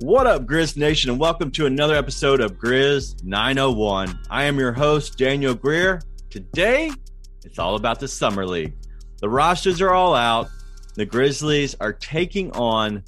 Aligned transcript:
What 0.00 0.26
up, 0.26 0.44
Grizz 0.44 0.76
Nation, 0.76 1.08
and 1.10 1.20
welcome 1.20 1.52
to 1.52 1.66
another 1.66 1.94
episode 1.94 2.40
of 2.40 2.58
Grizz 2.58 3.22
901. 3.22 4.18
I 4.28 4.42
am 4.42 4.58
your 4.58 4.72
host, 4.72 5.16
Daniel 5.16 5.54
Greer. 5.54 6.02
Today, 6.30 6.90
it's 7.44 7.60
all 7.60 7.76
about 7.76 8.00
the 8.00 8.08
Summer 8.08 8.44
League. 8.44 8.74
The 9.20 9.28
rosters 9.28 9.80
are 9.80 9.92
all 9.92 10.16
out. 10.16 10.48
The 10.96 11.06
Grizzlies 11.06 11.76
are 11.80 11.92
taking 11.92 12.50
on 12.52 13.04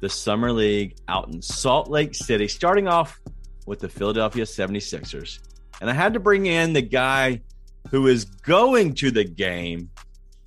the 0.00 0.08
Summer 0.08 0.50
League 0.50 0.96
out 1.08 1.28
in 1.28 1.42
Salt 1.42 1.90
Lake 1.90 2.14
City, 2.14 2.48
starting 2.48 2.88
off 2.88 3.20
with 3.66 3.78
the 3.78 3.88
Philadelphia 3.88 4.44
76ers. 4.44 5.40
And 5.82 5.90
I 5.90 5.92
had 5.92 6.14
to 6.14 6.20
bring 6.20 6.46
in 6.46 6.72
the 6.72 6.82
guy 6.82 7.42
who 7.90 8.06
is 8.06 8.24
going 8.24 8.94
to 8.94 9.10
the 9.10 9.24
game, 9.24 9.90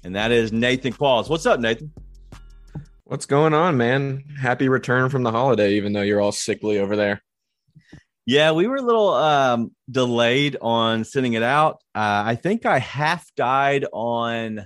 and 0.04 0.16
that 0.16 0.32
is 0.32 0.52
Nathan 0.52 0.92
Qualls. 0.92 1.30
What's 1.30 1.46
up, 1.46 1.60
Nathan? 1.60 1.94
What's 3.12 3.26
going 3.26 3.54
on, 3.54 3.76
man? 3.76 4.24
Happy 4.40 4.70
return 4.70 5.10
from 5.10 5.24
the 5.24 5.32
holiday, 5.32 5.74
even 5.74 5.92
though 5.92 6.02
you're 6.02 6.22
all 6.22 6.32
sickly 6.32 6.80
over 6.80 6.96
there. 6.96 7.22
Yeah, 8.26 8.54
we 8.54 8.68
were 8.68 8.78
a 8.78 8.82
little 8.82 9.10
um, 9.10 9.76
delayed 9.90 10.56
on 10.62 11.04
sending 11.04 11.34
it 11.34 11.44
out. 11.44 11.82
Uh, 11.94 12.24
I 12.26 12.36
think 12.36 12.66
I 12.66 12.80
half 12.80 13.26
died 13.36 13.86
on 13.92 14.66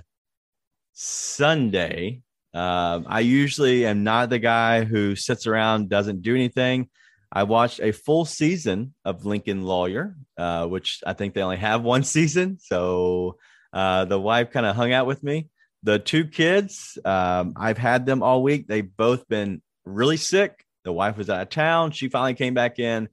Sunday 0.92 2.22
um, 2.56 3.04
I 3.06 3.20
usually 3.20 3.84
am 3.84 4.02
not 4.02 4.30
the 4.30 4.38
guy 4.38 4.84
who 4.84 5.14
sits 5.14 5.46
around, 5.46 5.90
doesn't 5.90 6.22
do 6.22 6.34
anything. 6.34 6.88
I 7.30 7.42
watched 7.42 7.80
a 7.80 7.92
full 7.92 8.24
season 8.24 8.94
of 9.04 9.26
Lincoln 9.26 9.62
Lawyer, 9.62 10.16
uh, 10.38 10.66
which 10.66 11.02
I 11.06 11.12
think 11.12 11.34
they 11.34 11.42
only 11.42 11.58
have 11.58 11.82
one 11.82 12.02
season. 12.16 12.56
So 12.58 13.36
uh, 13.74 14.06
the 14.06 14.18
wife 14.18 14.52
kind 14.52 14.64
of 14.64 14.74
hung 14.74 14.90
out 14.90 15.06
with 15.06 15.22
me. 15.22 15.48
The 15.86 15.98
two 15.98 16.26
kids, 16.26 16.98
um, 17.04 17.54
I've 17.56 17.78
had 17.78 18.06
them 18.06 18.22
all 18.22 18.42
week. 18.42 18.66
They've 18.66 18.96
both 18.96 19.28
been 19.28 19.62
really 19.84 20.16
sick. 20.16 20.64
The 20.84 20.92
wife 20.92 21.16
was 21.16 21.30
out 21.30 21.42
of 21.42 21.48
town. 21.48 21.92
She 21.92 22.08
finally 22.08 22.34
came 22.34 22.54
back 22.54 22.78
in. 22.78 23.08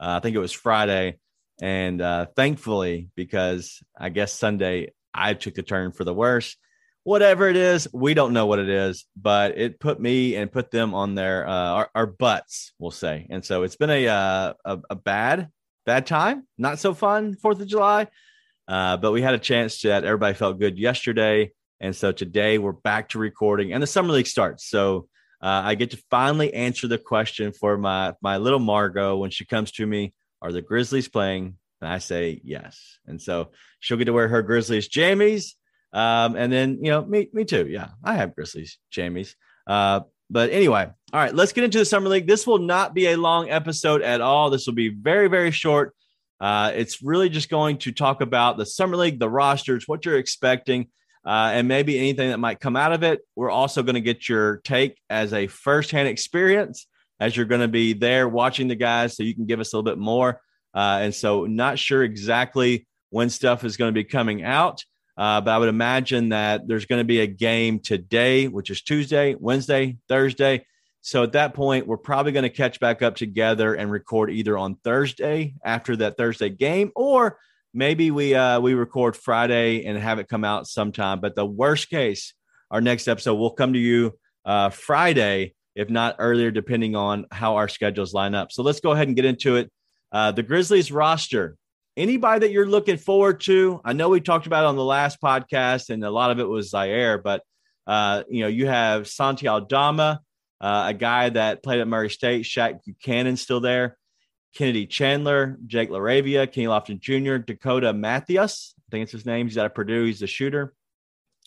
Uh, 0.00 0.16
I 0.16 0.20
think 0.20 0.36
it 0.36 0.40
was 0.40 0.52
Friday. 0.52 1.18
And 1.60 2.00
uh, 2.00 2.26
thankfully, 2.36 3.10
because 3.14 3.82
I 3.98 4.08
guess 4.08 4.32
Sunday 4.32 4.92
I 5.12 5.34
took 5.34 5.54
the 5.54 5.62
turn 5.62 5.92
for 5.92 6.04
the 6.04 6.14
worse 6.14 6.56
whatever 7.04 7.48
it 7.48 7.56
is, 7.56 7.88
we 7.92 8.14
don't 8.14 8.32
know 8.32 8.46
what 8.46 8.58
it 8.58 8.68
is, 8.68 9.06
but 9.16 9.58
it 9.58 9.80
put 9.80 10.00
me 10.00 10.36
and 10.36 10.52
put 10.52 10.70
them 10.70 10.94
on 10.94 11.14
their 11.14 11.46
uh, 11.46 11.52
our, 11.52 11.90
our 11.94 12.06
butts, 12.06 12.72
we'll 12.78 12.90
say. 12.90 13.26
And 13.30 13.44
so 13.44 13.62
it's 13.62 13.76
been 13.76 13.90
a 13.90 14.08
uh, 14.08 14.52
a, 14.64 14.78
a 14.90 14.96
bad 14.96 15.48
bad 15.84 16.06
time, 16.06 16.46
not 16.58 16.78
so 16.78 16.94
fun 16.94 17.34
Fourth 17.36 17.60
of 17.60 17.66
July, 17.66 18.08
uh, 18.68 18.96
but 18.96 19.12
we 19.12 19.22
had 19.22 19.34
a 19.34 19.38
chance 19.38 19.80
that. 19.82 20.04
Everybody 20.04 20.34
felt 20.34 20.60
good 20.60 20.78
yesterday, 20.78 21.52
and 21.82 21.94
so 21.94 22.12
today 22.12 22.56
we're 22.56 22.72
back 22.72 23.10
to 23.10 23.18
recording, 23.18 23.74
and 23.74 23.82
the 23.82 23.86
summer 23.86 24.12
league 24.12 24.26
starts. 24.26 24.68
So. 24.68 25.08
Uh, 25.44 25.60
I 25.64 25.74
get 25.74 25.90
to 25.90 26.00
finally 26.08 26.54
answer 26.54 26.86
the 26.86 26.98
question 26.98 27.50
for 27.50 27.76
my 27.76 28.14
my 28.22 28.36
little 28.36 28.60
Margot 28.60 29.16
when 29.16 29.30
she 29.30 29.44
comes 29.44 29.72
to 29.72 29.84
me. 29.84 30.14
Are 30.40 30.52
the 30.52 30.62
Grizzlies 30.62 31.08
playing? 31.08 31.56
And 31.80 31.90
I 31.90 31.98
say 31.98 32.40
yes. 32.44 33.00
And 33.08 33.20
so 33.20 33.48
she'll 33.80 33.96
get 33.96 34.04
to 34.04 34.12
wear 34.12 34.28
her 34.28 34.42
Grizzlies 34.42 34.88
jammies 34.88 35.54
um, 35.92 36.36
and 36.36 36.52
then, 36.52 36.78
you 36.82 36.90
know, 36.90 37.04
me, 37.04 37.28
me 37.32 37.44
too. 37.44 37.66
Yeah, 37.68 37.88
I 38.02 38.14
have 38.14 38.34
Grizzlies, 38.34 38.78
jammies. 38.92 39.34
Uh, 39.66 40.00
but 40.30 40.50
anyway, 40.50 40.88
all 41.12 41.20
right, 41.20 41.34
let's 41.34 41.52
get 41.52 41.64
into 41.64 41.78
the 41.78 41.84
summer 41.84 42.08
league. 42.08 42.26
This 42.26 42.46
will 42.46 42.58
not 42.58 42.94
be 42.94 43.08
a 43.08 43.16
long 43.16 43.50
episode 43.50 44.00
at 44.00 44.20
all. 44.20 44.48
This 44.48 44.66
will 44.66 44.74
be 44.74 44.88
very, 44.88 45.28
very 45.28 45.50
short. 45.50 45.94
Uh, 46.40 46.72
it's 46.74 47.02
really 47.02 47.28
just 47.28 47.50
going 47.50 47.78
to 47.78 47.92
talk 47.92 48.20
about 48.20 48.56
the 48.56 48.66
summer 48.66 48.96
league, 48.96 49.18
the 49.18 49.28
rosters, 49.28 49.86
what 49.86 50.04
you're 50.04 50.18
expecting, 50.18 50.88
uh, 51.24 51.50
and 51.52 51.68
maybe 51.68 51.98
anything 51.98 52.30
that 52.30 52.38
might 52.38 52.60
come 52.60 52.76
out 52.76 52.92
of 52.92 53.02
it. 53.02 53.20
We're 53.36 53.50
also 53.50 53.82
going 53.82 53.94
to 53.94 54.00
get 54.00 54.28
your 54.28 54.58
take 54.58 54.98
as 55.08 55.32
a 55.32 55.46
firsthand 55.46 56.08
experience, 56.08 56.86
as 57.20 57.36
you're 57.36 57.46
going 57.46 57.60
to 57.60 57.68
be 57.68 57.92
there 57.92 58.28
watching 58.28 58.68
the 58.68 58.74
guys, 58.74 59.16
so 59.16 59.22
you 59.22 59.34
can 59.34 59.46
give 59.46 59.60
us 59.60 59.72
a 59.72 59.76
little 59.76 59.90
bit 59.90 59.98
more. 59.98 60.40
Uh, 60.74 61.00
and 61.02 61.14
so, 61.14 61.46
not 61.46 61.78
sure 61.78 62.02
exactly 62.02 62.86
when 63.10 63.28
stuff 63.28 63.64
is 63.64 63.76
going 63.76 63.90
to 63.90 63.94
be 63.94 64.04
coming 64.04 64.42
out. 64.42 64.84
Uh, 65.16 65.40
but 65.40 65.50
I 65.50 65.58
would 65.58 65.68
imagine 65.68 66.30
that 66.30 66.66
there's 66.66 66.86
going 66.86 67.00
to 67.00 67.04
be 67.04 67.20
a 67.20 67.26
game 67.26 67.80
today, 67.80 68.48
which 68.48 68.70
is 68.70 68.82
Tuesday, 68.82 69.36
Wednesday, 69.38 69.98
Thursday. 70.08 70.64
So 71.02 71.22
at 71.24 71.32
that 71.32 71.52
point, 71.52 71.86
we're 71.86 71.98
probably 71.98 72.32
going 72.32 72.44
to 72.44 72.48
catch 72.48 72.80
back 72.80 73.02
up 73.02 73.16
together 73.16 73.74
and 73.74 73.90
record 73.90 74.30
either 74.30 74.56
on 74.56 74.76
Thursday 74.76 75.54
after 75.64 75.96
that 75.96 76.16
Thursday 76.16 76.48
game, 76.48 76.92
or 76.94 77.38
maybe 77.74 78.10
we 78.10 78.34
uh, 78.34 78.60
we 78.60 78.74
record 78.74 79.16
Friday 79.16 79.84
and 79.84 79.98
have 79.98 80.18
it 80.18 80.28
come 80.28 80.44
out 80.44 80.66
sometime. 80.66 81.20
But 81.20 81.34
the 81.34 81.46
worst 81.46 81.90
case, 81.90 82.34
our 82.70 82.80
next 82.80 83.08
episode 83.08 83.34
will 83.34 83.52
come 83.52 83.72
to 83.72 83.78
you 83.78 84.12
uh, 84.44 84.70
Friday, 84.70 85.54
if 85.74 85.90
not 85.90 86.16
earlier, 86.18 86.50
depending 86.50 86.96
on 86.96 87.26
how 87.30 87.56
our 87.56 87.68
schedules 87.68 88.12
line 88.14 88.34
up. 88.34 88.52
So 88.52 88.62
let's 88.62 88.80
go 88.80 88.92
ahead 88.92 89.08
and 89.08 89.16
get 89.16 89.24
into 89.24 89.56
it. 89.56 89.70
Uh, 90.10 90.32
the 90.32 90.42
Grizzlies 90.42 90.92
roster 90.92 91.56
anybody 91.96 92.40
that 92.40 92.52
you're 92.52 92.66
looking 92.66 92.96
forward 92.96 93.40
to? 93.42 93.80
I 93.84 93.92
know 93.92 94.08
we 94.08 94.20
talked 94.20 94.46
about 94.46 94.64
on 94.64 94.76
the 94.76 94.84
last 94.84 95.20
podcast, 95.20 95.90
and 95.90 96.04
a 96.04 96.10
lot 96.10 96.30
of 96.30 96.38
it 96.38 96.48
was 96.48 96.72
Ziaire, 96.72 97.22
but 97.22 97.42
uh, 97.86 98.22
you 98.28 98.42
know, 98.42 98.48
you 98.48 98.66
have 98.66 99.08
Santi 99.08 99.48
Aldama, 99.48 100.20
uh, 100.60 100.84
a 100.88 100.94
guy 100.94 101.30
that 101.30 101.62
played 101.62 101.80
at 101.80 101.88
Murray 101.88 102.10
State, 102.10 102.44
Shaq 102.44 102.84
Buchanan 102.84 103.36
still 103.36 103.60
there, 103.60 103.98
Kennedy 104.54 104.86
Chandler, 104.86 105.58
Jake 105.66 105.90
LaRavia, 105.90 106.50
Kenny 106.50 106.66
Lofton 106.66 107.00
Jr., 107.00 107.36
Dakota 107.36 107.92
Mathias, 107.92 108.74
I 108.78 108.90
think 108.90 109.04
it's 109.04 109.12
his 109.12 109.26
name. 109.26 109.46
He's 109.46 109.56
out 109.56 109.66
of 109.66 109.74
Purdue. 109.74 110.04
He's 110.04 110.22
a 110.22 110.26
shooter. 110.26 110.74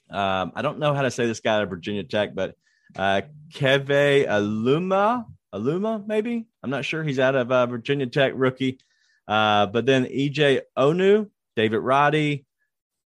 Um, 0.09 0.51
I 0.55 0.61
don't 0.61 0.79
know 0.79 0.93
how 0.93 1.03
to 1.03 1.11
say 1.11 1.25
this 1.25 1.39
guy 1.39 1.61
at 1.61 1.69
Virginia 1.69 2.03
Tech, 2.03 2.33
but 2.33 2.55
uh, 2.95 3.21
Keve 3.49 4.27
Aluma, 4.27 5.25
Aluma, 5.53 6.05
maybe. 6.05 6.47
I'm 6.63 6.69
not 6.69 6.85
sure. 6.85 7.03
He's 7.03 7.19
out 7.19 7.35
of 7.35 7.51
uh, 7.51 7.65
Virginia 7.67 8.07
Tech, 8.07 8.33
rookie. 8.35 8.79
Uh, 9.27 9.67
but 9.67 9.85
then 9.85 10.05
EJ 10.05 10.61
Onu, 10.77 11.29
David 11.55 11.79
Roddy, 11.79 12.45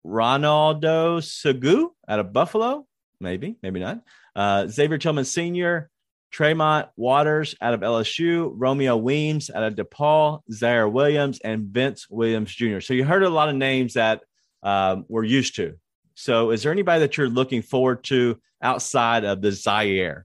Ronaldo 0.05 1.23
Segu 1.23 1.91
out 2.07 2.19
of 2.19 2.33
Buffalo, 2.33 2.87
maybe, 3.19 3.57
maybe 3.61 3.79
not. 3.79 4.01
Uh, 4.35 4.67
Xavier 4.67 4.97
Tillman 4.97 5.25
Sr., 5.25 5.89
Tremont 6.31 6.87
Waters 6.95 7.55
out 7.61 7.73
of 7.73 7.81
LSU, 7.81 8.51
Romeo 8.53 8.95
Weems 8.97 9.49
out 9.49 9.63
of 9.63 9.75
DePaul, 9.75 10.41
Ziaire 10.51 10.91
Williams, 10.91 11.39
and 11.39 11.65
Vince 11.65 12.09
Williams 12.09 12.53
Jr. 12.53 12.79
So 12.79 12.93
you 12.93 13.03
heard 13.03 13.23
a 13.23 13.29
lot 13.29 13.49
of 13.49 13.55
names 13.55 13.93
that 13.93 14.21
um, 14.63 15.05
we're 15.07 15.23
used 15.23 15.55
to. 15.55 15.75
So 16.15 16.51
is 16.51 16.63
there 16.63 16.71
anybody 16.71 17.01
that 17.01 17.17
you're 17.17 17.29
looking 17.29 17.61
forward 17.61 18.03
to 18.05 18.39
outside 18.61 19.23
of 19.23 19.41
the 19.41 19.49
Ziaire? 19.49 20.23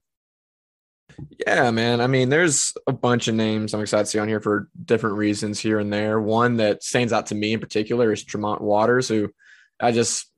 Yeah, 1.47 1.71
man. 1.71 2.01
I 2.01 2.07
mean, 2.07 2.29
there's 2.29 2.75
a 2.87 2.93
bunch 2.93 3.29
of 3.29 3.35
names 3.35 3.73
I'm 3.73 3.81
excited 3.81 4.05
to 4.05 4.11
see 4.11 4.19
on 4.19 4.29
here 4.29 4.41
for 4.41 4.69
different 4.85 5.17
reasons 5.17 5.61
here 5.61 5.79
and 5.79 5.93
there. 5.93 6.21
One 6.21 6.57
that 6.57 6.83
stands 6.83 7.13
out 7.13 7.27
to 7.27 7.35
me 7.35 7.53
in 7.53 7.61
particular 7.61 8.13
is 8.13 8.25
Tremont 8.25 8.61
Waters, 8.61 9.09
who 9.09 9.31
I 9.81 9.93
just 9.93 10.31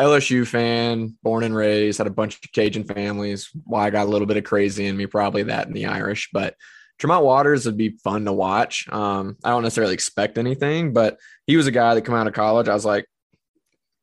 LSU 0.00 0.46
fan, 0.46 1.16
born 1.22 1.44
and 1.44 1.54
raised, 1.54 1.98
had 1.98 2.06
a 2.06 2.10
bunch 2.10 2.36
of 2.36 2.52
Cajun 2.52 2.84
families. 2.84 3.50
Why 3.64 3.86
I 3.86 3.90
got 3.90 4.06
a 4.06 4.10
little 4.10 4.26
bit 4.26 4.36
of 4.36 4.44
crazy 4.44 4.86
in 4.86 4.96
me, 4.96 5.06
probably 5.06 5.44
that 5.44 5.66
and 5.66 5.76
the 5.76 5.86
Irish. 5.86 6.30
But 6.32 6.54
Tremont 6.98 7.24
Waters 7.24 7.66
would 7.66 7.76
be 7.76 7.98
fun 8.02 8.24
to 8.24 8.32
watch. 8.32 8.88
Um, 8.90 9.36
I 9.44 9.50
don't 9.50 9.62
necessarily 9.62 9.94
expect 9.94 10.38
anything, 10.38 10.92
but 10.92 11.18
he 11.46 11.56
was 11.56 11.66
a 11.66 11.72
guy 11.72 11.94
that 11.94 12.04
come 12.04 12.14
out 12.14 12.26
of 12.26 12.32
college. 12.32 12.68
I 12.68 12.74
was 12.74 12.84
like, 12.84 13.06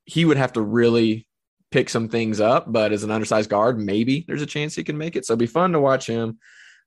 he 0.05 0.25
would 0.25 0.37
have 0.37 0.53
to 0.53 0.61
really 0.61 1.27
pick 1.71 1.89
some 1.89 2.09
things 2.09 2.39
up, 2.39 2.71
but 2.71 2.91
as 2.91 3.03
an 3.03 3.11
undersized 3.11 3.49
guard, 3.49 3.77
maybe 3.77 4.23
there's 4.27 4.41
a 4.41 4.47
chance 4.47 4.75
he 4.75 4.83
can 4.83 4.97
make 4.97 5.15
it. 5.15 5.25
So 5.25 5.33
it'd 5.33 5.39
be 5.39 5.47
fun 5.47 5.73
to 5.73 5.79
watch 5.79 6.07
him. 6.07 6.39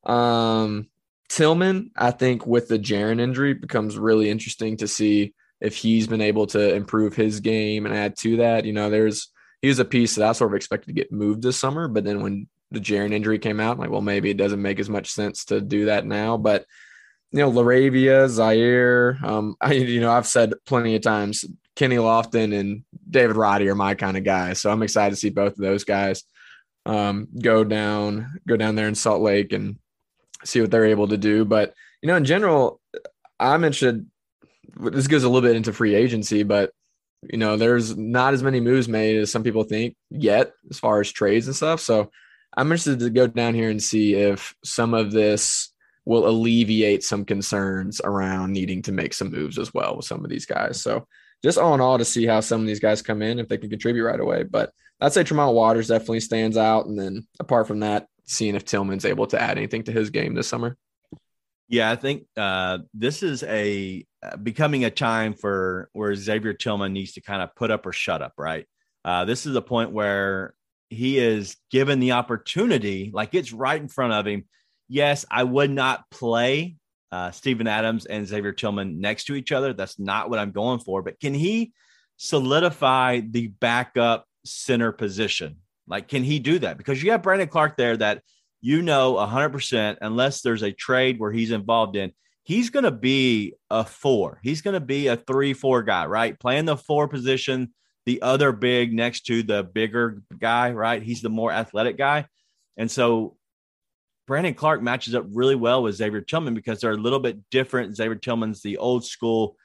Um, 0.05 0.89
Tillman, 1.29 1.91
I 1.97 2.11
think 2.11 2.47
with 2.47 2.69
the 2.69 2.79
Jaren 2.79 3.21
injury 3.21 3.55
becomes 3.55 3.99
really 3.99 4.31
interesting 4.31 4.79
to 4.79 4.89
see 4.89 5.35
if 5.61 5.77
he's 5.77 6.07
been 6.07 6.21
able 6.21 6.47
to 6.49 6.75
improve 6.75 7.15
his 7.15 7.41
game 7.41 7.87
and 7.87 7.95
add 7.95 8.17
to 8.19 8.39
that. 8.39 8.65
You 8.65 8.73
know, 8.73 8.91
there's 8.91 9.29
he 9.62 9.69
was 9.69 9.79
a 9.79 9.85
piece 9.85 10.15
that 10.15 10.29
I 10.29 10.33
sort 10.33 10.53
of 10.53 10.57
expected 10.57 10.87
to 10.87 11.01
get 11.01 11.12
moved 11.12 11.43
this 11.43 11.59
summer, 11.59 11.87
but 11.89 12.05
then 12.05 12.23
when 12.23 12.49
the 12.71 12.81
Jaren 12.81 13.12
injury 13.12 13.39
came 13.39 13.61
out, 13.61 13.73
I'm 13.73 13.79
like, 13.79 13.91
well, 13.91 14.01
maybe 14.01 14.31
it 14.31 14.37
doesn't 14.37 14.62
make 14.62 14.79
as 14.79 14.89
much 14.89 15.11
sense 15.11 15.47
to 15.47 15.61
do 15.61 15.87
that 15.87 16.07
now. 16.07 16.37
But 16.37 16.65
you 17.33 17.41
know, 17.41 17.51
LaRavia, 17.51 18.27
Ziaire, 18.27 19.23
um, 19.23 19.57
I, 19.61 19.73
you 19.73 20.01
know, 20.01 20.12
I've 20.12 20.27
said 20.27 20.55
plenty 20.67 20.97
of 20.97 21.03
times, 21.03 21.45
Kenny 21.77 21.97
Lofton 21.97 22.59
and 22.59 22.85
David 23.09 23.37
Roddy 23.37 23.69
are 23.69 23.75
my 23.75 23.95
kind 23.95 24.17
of 24.17 24.25
guys. 24.25 24.61
So 24.61 24.71
I'm 24.71 24.83
excited 24.83 25.11
to 25.11 25.17
see 25.17 25.31
both 25.31 25.53
of 25.53 25.59
those 25.59 25.85
guys 25.85 26.25
um, 26.87 27.29
go 27.41 27.65
down, 27.65 28.41
go 28.47 28.57
down 28.57 28.75
there 28.75 28.89
in 28.89 28.95
Salt 28.95 29.23
Lake 29.23 29.53
and 29.53 29.79
see 30.45 30.61
what 30.61 30.71
they're 30.71 30.87
able 30.87 31.09
to 31.09 31.17
do. 31.17 31.45
But 31.45 31.75
you 32.03 32.07
know, 32.09 32.17
in 32.17 32.25
general, 32.25 32.81
I'm 33.39 33.65
interested. 33.65 34.07
This 34.77 35.07
goes 35.07 35.25
a 35.25 35.29
little 35.29 35.49
bit 35.49 35.57
into 35.57 35.73
free 35.73 35.95
agency, 35.95 36.43
but 36.43 36.73
you 37.31 37.39
know, 37.39 37.57
there's 37.57 37.97
not 37.97 38.35
as 38.35 38.43
many 38.43 38.61
moves 38.61 38.89
made 38.89 39.17
as 39.17 39.31
some 39.31 39.43
people 39.43 39.65
think 39.65 39.95
yet, 40.11 40.53
as 40.71 40.79
far 40.79 41.01
as 41.01 41.13
trades 41.13 41.47
and 41.47 41.57
stuff. 41.57 41.81
So 41.81 42.11
I'm 42.57 42.67
interested 42.67 42.99
to 43.01 43.11
go 43.11 43.27
down 43.27 43.55
here 43.55 43.71
and 43.71 43.83
see 43.83 44.15
if 44.15 44.55
some 44.65 44.95
of 44.95 45.13
this 45.13 45.73
will 46.07 46.27
alleviate 46.27 47.05
some 47.05 47.25
concerns 47.25 48.01
around 48.03 48.53
needing 48.53 48.83
to 48.83 48.93
make 48.93 49.13
some 49.13 49.31
moves 49.31 49.59
as 49.59 49.73
well 49.75 49.97
with 49.97 50.07
some 50.07 50.25
of 50.25 50.31
these 50.31 50.47
guys. 50.47 50.81
So 50.81 51.07
just 51.43 51.59
all 51.59 51.75
in 51.75 51.81
all, 51.81 51.99
to 51.99 52.05
see 52.05 52.27
how 52.27 52.41
some 52.41 52.63
of 52.63 52.67
these 52.67 52.81
guys 52.81 53.03
come 53.03 53.23
in 53.23 53.39
if 53.39 53.49
they 53.49 53.59
can 53.59 53.71
contribute 53.71 54.05
right 54.05 54.19
away. 54.19 54.43
But 54.43 54.73
I'd 55.01 55.13
say 55.13 55.23
Tremont 55.23 55.55
Waters 55.55 55.89
definitely 55.89 56.21
stands 56.21 56.57
out. 56.57 56.87
And 56.87 56.99
then 56.99 57.27
apart 57.39 57.67
from 57.67 57.81
that, 57.81 58.09
seeing 58.27 58.55
if 58.55 58.65
Tillman's 58.65 59.05
able 59.05 59.27
to 59.29 59.41
add 59.41 59.59
anything 59.59 59.85
to 59.85 59.93
his 59.93 60.11
game 60.11 60.35
this 60.35 60.49
summer. 60.49 60.77
Yeah, 61.71 61.89
I 61.89 61.95
think 61.95 62.25
uh, 62.37 62.79
this 62.93 63.23
is 63.23 63.45
a 63.45 64.05
uh, 64.25 64.37
becoming 64.37 64.85
a 64.85 64.91
time 64.91 65.35
for 65.35 65.89
where 65.93 66.13
Xavier 66.17 66.53
Tillman 66.53 66.93
needs 66.93 67.13
to 67.13 67.21
kind 67.21 67.41
of 67.41 67.55
put 67.55 67.71
up 67.71 67.87
or 67.87 67.93
shut 67.93 68.23
up, 68.23 68.33
right? 68.37 68.67
Uh, 69.05 69.25
this 69.25 69.47
is 69.47 69.55
a 69.55 69.63
point 69.63 69.93
where 69.93 70.53
he 70.89 71.19
is 71.19 71.57
given 71.71 72.01
the 72.01 72.13
opportunity, 72.13 73.13
like 73.15 73.37
it's 73.37 73.53
right 73.53 73.81
in 73.81 73.87
front 73.87 74.13
of 74.13 74.27
him. 74.27 74.47
Yes, 74.89 75.25
I 75.31 75.45
would 75.45 75.71
not 75.71 76.03
play 76.11 76.77
uh, 77.13 77.31
Steven 77.31 77.69
Adams 77.69 78.05
and 78.05 78.27
Xavier 78.27 78.53
Tillman 78.53 79.01
next 79.01 79.27
to 79.27 79.37
each 79.37 79.53
other. 79.53 79.73
That's 79.73 79.97
not 79.97 80.29
what 80.29 80.41
I'm 80.41 80.51
going 80.51 80.81
for. 80.81 81.03
But 81.03 81.21
can 81.21 81.35
he 81.35 81.73
solidify 82.17 83.21
the 83.21 83.47
backup 83.47 84.27
center 84.45 84.91
position? 84.91 85.59
Like, 85.87 86.09
can 86.09 86.25
he 86.25 86.41
do 86.41 86.59
that? 86.59 86.79
Because 86.79 87.01
you 87.01 87.13
have 87.13 87.23
Brandon 87.23 87.47
Clarke 87.49 87.77
there 87.77 87.97
that 87.97 88.23
you 88.61 88.83
know 88.83 89.15
100%, 89.15 89.99
unless 90.01 90.43
there's 90.43 90.62
a 90.62 90.73
trade 90.73 91.19
where 91.19 91.33
he's 91.33 91.51
involved 91.51 91.97
in, 91.97 92.12
he's 92.45 92.71
going 92.71 92.85
to 92.85 92.91
be 92.91 93.55
a 93.71 93.85
four. 93.85 94.41
He's 94.43 94.62
going 94.62 94.75
to 94.75 94.81
be 94.81 95.07
a 95.07 95.17
three, 95.17 95.53
four 95.53 95.83
guy, 95.83 96.07
right? 96.07 96.39
Playing 96.39 96.65
the 96.65 96.77
four 96.77 97.09
position, 97.09 97.73
the 98.07 98.23
other 98.23 98.53
big 98.53 98.93
next 98.93 99.23
to 99.27 99.43
the 99.43 99.62
bigger 99.62 100.23
guy, 100.39 100.73
right? 100.73 101.03
He's 101.03 101.23
the 101.23 101.29
more 101.29 101.53
athletic 101.53 101.97
guy. 101.97 102.27
And 102.77 102.91
so 102.91 103.37
Brandon 104.27 104.55
Clarke 104.55 104.83
matches 104.83 105.15
up 105.15 105.27
really 105.33 105.57
well 105.57 105.83
with 105.83 105.97
Xavier 105.97 106.21
Tillman 106.21 106.55
because 106.55 106.81
they're 106.81 106.93
a 106.93 106.97
little 106.97 107.19
bit 107.19 107.39
different. 107.51 107.97
Xavier 107.97 108.17
Tillman's 108.17 108.62
the 108.62 108.79
old 108.79 109.05
school 109.05 109.57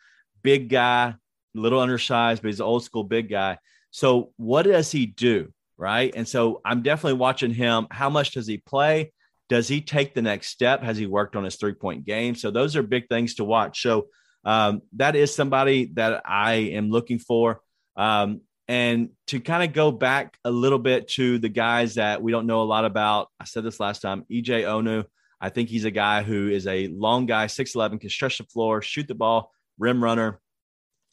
big 0.44 0.70
guy, 0.70 1.16
little 1.54 1.80
undersized, 1.80 2.42
but 2.42 2.48
he's 2.50 2.60
an 2.60 2.66
old 2.66 2.84
school 2.84 3.04
big 3.04 3.30
guy. 3.30 3.58
So 3.92 4.32
what 4.38 4.64
does 4.64 4.92
he 4.92 5.06
do? 5.06 5.54
Right. 5.78 6.14
And 6.16 6.28
so 6.28 6.62
I'm 6.64 6.84
definitely 6.84 7.20
watching 7.20 7.54
him. 7.54 7.88
How 7.92 8.10
much 8.10 8.32
does 8.32 8.48
he 8.48 8.58
play? 8.58 9.12
Does 9.50 9.68
he 9.68 9.82
take 9.82 10.16
the 10.16 10.22
next 10.22 10.48
step? 10.48 10.82
Has 10.82 10.98
he 10.98 11.06
worked 11.06 11.36
on 11.36 11.44
his 11.44 11.58
three 11.58 11.74
point 11.74 12.06
game? 12.06 12.36
So 12.36 12.50
those 12.50 12.76
are 12.76 12.84
big 12.84 13.10
things 13.10 13.36
to 13.36 13.44
watch. 13.44 13.82
So 13.82 14.08
um, 14.46 14.82
that 14.94 15.16
is 15.16 15.36
somebody 15.36 15.92
that 15.96 16.22
I 16.26 16.54
am 16.54 16.90
looking 16.90 17.20
for. 17.20 17.62
Um, 17.96 18.42
and 18.68 19.10
to 19.28 19.40
kind 19.40 19.64
of 19.64 19.74
go 19.74 19.92
back 19.92 20.38
a 20.44 20.50
little 20.50 20.80
bit 20.80 21.08
to 21.10 21.38
the 21.38 21.50
guys 21.50 21.96
that 21.96 22.22
we 22.22 22.32
don't 22.32 22.48
know 22.48 22.62
a 22.62 22.64
lot 22.64 22.86
about, 22.86 23.30
I 23.40 23.46
said 23.46 23.64
this 23.64 23.80
last 23.80 24.02
time 24.02 24.26
EJ 24.32 24.64
Onu. 24.64 25.06
I 25.40 25.50
think 25.50 25.70
he's 25.70 25.86
a 25.86 25.92
guy 25.92 26.24
who 26.24 26.50
is 26.50 26.66
a 26.66 26.88
long 26.88 27.26
guy, 27.26 27.46
6'11, 27.46 28.02
can 28.02 28.10
stretch 28.10 28.40
the 28.40 28.46
floor, 28.46 28.82
shoot 28.82 29.08
the 29.08 29.14
ball, 29.14 29.52
rim 29.78 30.04
runner. 30.04 30.40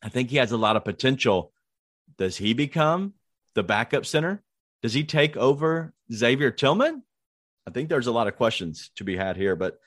I 0.03 0.09
think 0.09 0.31
he 0.31 0.37
has 0.39 0.53
a 0.53 0.57
lot 0.57 0.77
of 0.77 0.85
potential. 0.85 1.53
Does 2.17 2.37
he 2.37 2.55
become 2.55 3.15
the 3.55 3.63
backup 3.63 4.07
center? 4.07 4.43
Does 4.83 4.93
he 4.93 5.05
take 5.05 5.37
over 5.37 5.93
Xavier 6.13 6.51
Tillman? 6.51 7.03
I 7.67 7.71
think 7.71 7.89
there's 7.89 8.09
a 8.09 8.13
lot 8.13 8.27
of 8.27 8.37
questions 8.37 8.91
to 8.97 9.05
be 9.05 9.17
had 9.17 9.37
here, 9.37 9.55
but 9.55 9.79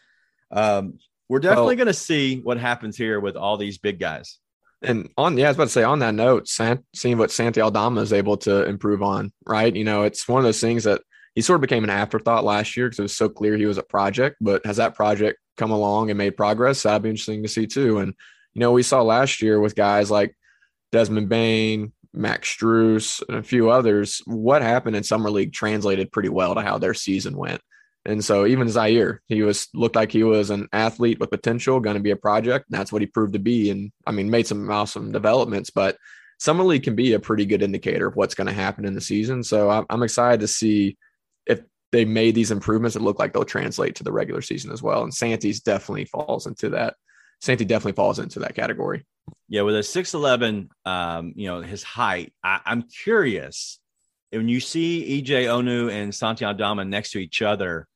um, 0.51 0.99
we're 1.27 1.39
definitely 1.39 1.75
going 1.75 1.87
to 1.87 1.93
see 1.93 2.39
what 2.39 2.57
happens 2.57 2.95
here 2.95 3.19
with 3.19 3.35
all 3.35 3.57
these 3.57 3.77
big 3.77 3.99
guys. 3.99 4.39
And 4.81 5.09
on, 5.17 5.37
yeah, 5.37 5.45
I 5.45 5.49
was 5.49 5.57
about 5.57 5.63
to 5.65 5.69
say 5.71 5.83
on 5.83 5.99
that 5.99 6.13
note, 6.13 6.47
Sant, 6.47 6.85
seeing 6.93 7.17
what 7.17 7.31
Santi 7.31 7.59
Aldama 7.59 8.01
is 8.01 8.13
able 8.13 8.37
to 8.37 8.65
improve 8.65 9.01
on, 9.01 9.33
right? 9.45 9.75
You 9.75 9.83
know, 9.83 10.03
it's 10.03 10.27
one 10.27 10.39
of 10.39 10.45
those 10.45 10.61
things 10.61 10.83
that 10.83 11.01
he 11.33 11.41
sort 11.41 11.55
of 11.55 11.61
became 11.61 11.83
an 11.83 11.89
afterthought 11.89 12.43
last 12.43 12.77
year 12.77 12.87
because 12.87 12.99
it 12.99 13.03
was 13.03 13.17
so 13.17 13.27
clear 13.27 13.57
he 13.57 13.65
was 13.65 13.77
a 13.77 13.83
project. 13.83 14.37
But 14.39 14.65
has 14.65 14.77
that 14.77 14.95
project 14.95 15.39
come 15.57 15.71
along 15.71 16.09
and 16.09 16.17
made 16.17 16.37
progress? 16.37 16.83
That'd 16.83 17.03
be 17.03 17.09
interesting 17.09 17.43
to 17.43 17.49
see 17.49 17.67
too. 17.67 17.99
And 17.99 18.13
you 18.53 18.59
know, 18.59 18.71
we 18.71 18.83
saw 18.83 19.01
last 19.01 19.41
year 19.41 19.59
with 19.59 19.75
guys 19.75 20.09
like 20.09 20.35
Desmond 20.91 21.29
Bane, 21.29 21.91
Max 22.15 22.55
Strus, 22.55 23.21
and 23.27 23.37
a 23.37 23.43
few 23.43 23.69
others. 23.69 24.21
What 24.25 24.61
happened 24.61 24.95
in 24.95 25.03
summer 25.03 25.29
league 25.29 25.53
translated 25.53 26.11
pretty 26.11 26.29
well 26.29 26.55
to 26.55 26.61
how 26.61 26.77
their 26.77 26.93
season 26.93 27.37
went. 27.37 27.61
And 28.05 28.23
so 28.23 28.45
even 28.45 28.67
Ziaire, 28.67 29.19
he 29.27 29.41
was 29.41 29.67
looked 29.73 29.95
like 29.95 30.11
he 30.11 30.23
was 30.23 30.51
an 30.51 30.67
athlete 30.71 31.19
with 31.19 31.31
potential, 31.31 31.79
going 31.79 31.95
to 31.95 32.03
be 32.03 32.11
a 32.11 32.15
project. 32.15 32.67
And 32.69 32.79
that's 32.79 32.91
what 32.91 33.01
he 33.01 33.07
proved 33.07 33.33
to 33.33 33.39
be. 33.39 33.71
And 33.71 33.91
I 34.05 34.11
mean, 34.11 34.29
made 34.29 34.45
some 34.45 34.69
awesome 34.69 35.11
developments, 35.11 35.71
but 35.71 35.97
summer 36.37 36.63
league 36.63 36.83
can 36.83 36.95
be 36.95 37.13
a 37.13 37.19
pretty 37.19 37.45
good 37.45 37.63
indicator 37.63 38.07
of 38.07 38.15
what's 38.15 38.35
going 38.35 38.47
to 38.47 38.53
happen 38.53 38.85
in 38.85 38.93
the 38.93 39.01
season. 39.01 39.43
So 39.43 39.71
I'm, 39.71 39.85
I'm 39.89 40.03
excited 40.03 40.41
to 40.41 40.47
see 40.47 40.97
if 41.47 41.61
they 41.91 42.05
made 42.05 42.35
these 42.35 42.51
improvements 42.51 42.95
It 42.95 43.01
look 43.01 43.17
like 43.17 43.33
they'll 43.33 43.43
translate 43.43 43.95
to 43.95 44.03
the 44.03 44.11
regular 44.11 44.41
season 44.41 44.71
as 44.71 44.83
well. 44.83 45.03
And 45.03 45.13
Santi's 45.13 45.61
definitely 45.61 46.05
falls 46.05 46.45
into 46.45 46.69
that. 46.71 46.95
Santi 47.41 47.65
definitely 47.65 47.93
falls 47.93 48.19
into 48.19 48.39
that 48.39 48.55
category. 48.55 49.05
Yeah, 49.47 49.61
with 49.61 49.75
a 49.75 49.83
six 49.83 50.13
eleven, 50.13 50.69
um, 50.85 51.33
you 51.35 51.47
know 51.47 51.61
his 51.61 51.83
height. 51.83 52.33
I, 52.43 52.59
I'm 52.65 52.83
curious 52.83 53.79
when 54.31 54.49
you 54.49 54.59
see 54.59 55.21
EJ 55.21 55.45
Onu 55.45 55.91
and 55.91 56.13
Santi 56.13 56.45
Aldama 56.45 56.85
next 56.85 57.11
to 57.11 57.19
each 57.19 57.41
other 57.41 57.87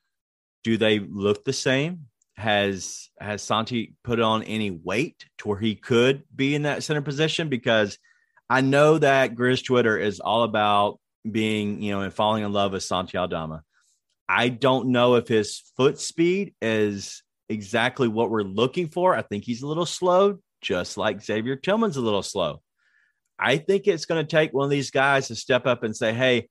do 0.64 0.78
they 0.78 1.00
look 1.00 1.44
the 1.44 1.54
same? 1.54 2.08
Has 2.36 3.10
has 3.20 3.42
Santi 3.42 3.96
put 4.04 4.20
on 4.20 4.44
any 4.44 4.72
weight 4.72 5.26
to 5.40 5.50
where 5.50 5.60
he 5.60 5.76
could 5.76 6.24
be 6.34 6.56
in 6.56 6.64
that 6.64 6.84
center 6.84 7.02
position? 7.02 7.50
Because 7.50 7.98
I 8.50 8.62
know 8.62 8.98
that 8.98 9.36
Grizz 9.36 9.66
Twitter 9.66 9.98
is 9.98 10.20
all 10.20 10.44
about 10.44 11.00
being, 11.30 11.82
you 11.82 11.92
know, 11.92 12.02
and 12.02 12.14
falling 12.14 12.44
in 12.44 12.54
love 12.54 12.72
with 12.72 12.84
Santi 12.84 13.18
Aldama. 13.18 13.64
I 14.28 14.50
don't 14.50 14.90
know 14.90 15.16
if 15.16 15.28
his 15.28 15.60
foot 15.76 16.00
speed 16.00 16.54
is 16.62 17.24
exactly 17.50 18.08
what 18.08 18.30
we're 18.30 18.44
looking 18.44 18.88
for. 18.88 19.14
I 19.14 19.22
think 19.22 19.44
he's 19.44 19.62
a 19.62 19.68
little 19.68 19.86
slow, 19.86 20.40
just 20.62 20.98
like 20.98 21.24
Xavier 21.24 21.56
Tillman's 21.56 21.98
a 21.98 22.02
little 22.02 22.24
slow. 22.24 22.62
I 23.38 23.58
think 23.58 23.88
it's 23.88 24.06
going 24.06 24.24
to 24.24 24.30
take 24.30 24.54
one 24.54 24.66
of 24.66 24.70
these 24.70 24.92
guys 24.92 25.28
to 25.28 25.36
step 25.36 25.66
up 25.66 25.84
and 25.84 25.96
say, 25.96 26.14
Hey, 26.14 26.50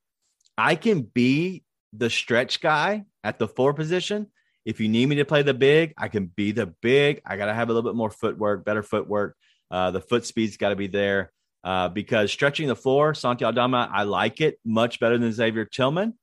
I 0.56 0.74
can 0.74 1.02
be 1.02 1.62
the 1.92 2.10
stretch 2.10 2.60
guy 2.60 3.04
at 3.22 3.38
the 3.38 3.48
four 3.48 3.74
position. 3.74 4.28
If 4.64 4.80
you 4.80 4.88
need 4.88 5.06
me 5.06 5.16
to 5.16 5.24
play 5.24 5.42
the 5.42 5.54
big, 5.54 5.94
I 5.96 6.08
can 6.08 6.26
be 6.26 6.52
the 6.52 6.66
big. 6.66 7.22
I 7.24 7.36
got 7.36 7.46
to 7.46 7.54
have 7.54 7.68
a 7.68 7.72
little 7.72 7.88
bit 7.88 7.96
more 7.96 8.10
footwork, 8.10 8.64
better 8.64 8.82
footwork. 8.82 9.36
Uh, 9.70 9.90
the 9.90 10.00
foot 10.00 10.26
speed's 10.26 10.56
got 10.56 10.70
to 10.70 10.76
be 10.76 10.86
there 10.86 11.32
uh, 11.64 11.88
because 11.88 12.32
stretching 12.32 12.68
the 12.68 12.76
floor, 12.76 13.14
Santi 13.14 13.44
Aldama, 13.44 13.90
I 13.92 14.02
like 14.04 14.40
it 14.40 14.58
much 14.64 15.00
better 15.00 15.18
than 15.18 15.32
Xavier 15.32 15.64
Tillman. 15.64 16.14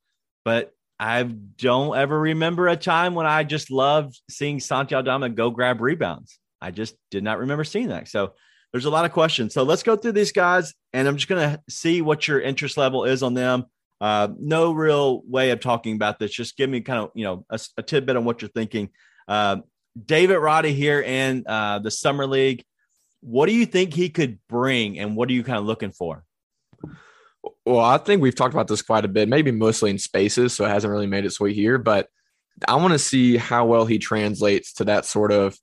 But 0.43 0.71
I 0.99 1.23
don't 1.23 1.97
ever 1.97 2.19
remember 2.19 2.67
a 2.67 2.77
time 2.77 3.15
when 3.15 3.25
I 3.25 3.43
just 3.43 3.71
loved 3.71 4.19
seeing 4.29 4.59
Santi 4.59 4.95
Aldama 4.95 5.29
go 5.29 5.49
grab 5.49 5.81
rebounds. 5.81 6.39
I 6.65 6.71
just 6.71 6.95
did 7.11 7.23
not 7.23 7.37
remember 7.37 7.63
seeing 7.63 7.89
that. 7.89 8.07
So 8.07 8.33
there's 8.71 8.85
a 8.85 8.89
lot 8.89 9.05
of 9.05 9.11
questions. 9.11 9.53
So 9.53 9.61
let's 9.61 9.83
go 9.83 9.95
through 9.95 10.13
these 10.13 10.31
guys, 10.31 10.73
and 10.93 11.07
I'm 11.07 11.15
just 11.15 11.27
going 11.27 11.51
to 11.51 11.61
see 11.69 12.01
what 12.01 12.27
your 12.27 12.41
interest 12.41 12.75
level 12.75 13.05
is 13.05 13.21
on 13.21 13.35
them. 13.35 13.65
Uh, 14.01 14.29
no 14.39 14.71
real 14.71 15.21
way 15.27 15.51
of 15.51 15.59
talking 15.59 15.95
about 15.95 16.17
this. 16.17 16.31
Just 16.31 16.57
give 16.57 16.67
me 16.67 16.81
kind 16.81 17.03
of, 17.03 17.11
you 17.13 17.23
know, 17.23 17.45
a, 17.51 17.59
a 17.77 17.83
tidbit 17.83 18.15
on 18.15 18.25
what 18.25 18.41
you're 18.41 18.49
thinking. 18.49 18.89
Uh, 19.27 19.57
David 20.03 20.39
Roddy 20.39 20.73
here 20.73 21.01
in 21.01 21.43
uh, 21.45 21.79
the 21.79 21.91
summer 21.91 22.25
league. 22.25 22.63
What 23.21 23.45
do 23.45 23.53
you 23.53 23.67
think 23.67 23.93
he 23.93 24.09
could 24.09 24.39
bring, 24.49 24.97
and 24.99 25.15
what 25.15 25.29
are 25.29 25.33
you 25.33 25.43
kind 25.43 25.59
of 25.59 25.65
looking 25.65 25.91
for? 25.91 26.23
Well, 27.63 27.79
I 27.79 27.99
think 27.99 28.23
we've 28.23 28.35
talked 28.35 28.55
about 28.55 28.67
this 28.67 28.81
quite 28.81 29.05
a 29.05 29.07
bit, 29.07 29.29
maybe 29.29 29.51
mostly 29.51 29.91
in 29.91 29.99
spaces, 29.99 30.53
so 30.53 30.65
it 30.65 30.69
hasn't 30.69 30.91
really 30.91 31.07
made 31.07 31.25
its 31.25 31.39
way 31.39 31.53
here. 31.53 31.77
But 31.77 32.07
I 32.67 32.75
want 32.75 32.93
to 32.93 32.99
see 32.99 33.37
how 33.37 33.65
well 33.65 33.85
he 33.85 33.99
translates 33.99 34.73
to 34.73 34.85
that 34.85 35.05
sort 35.05 35.31
of 35.31 35.55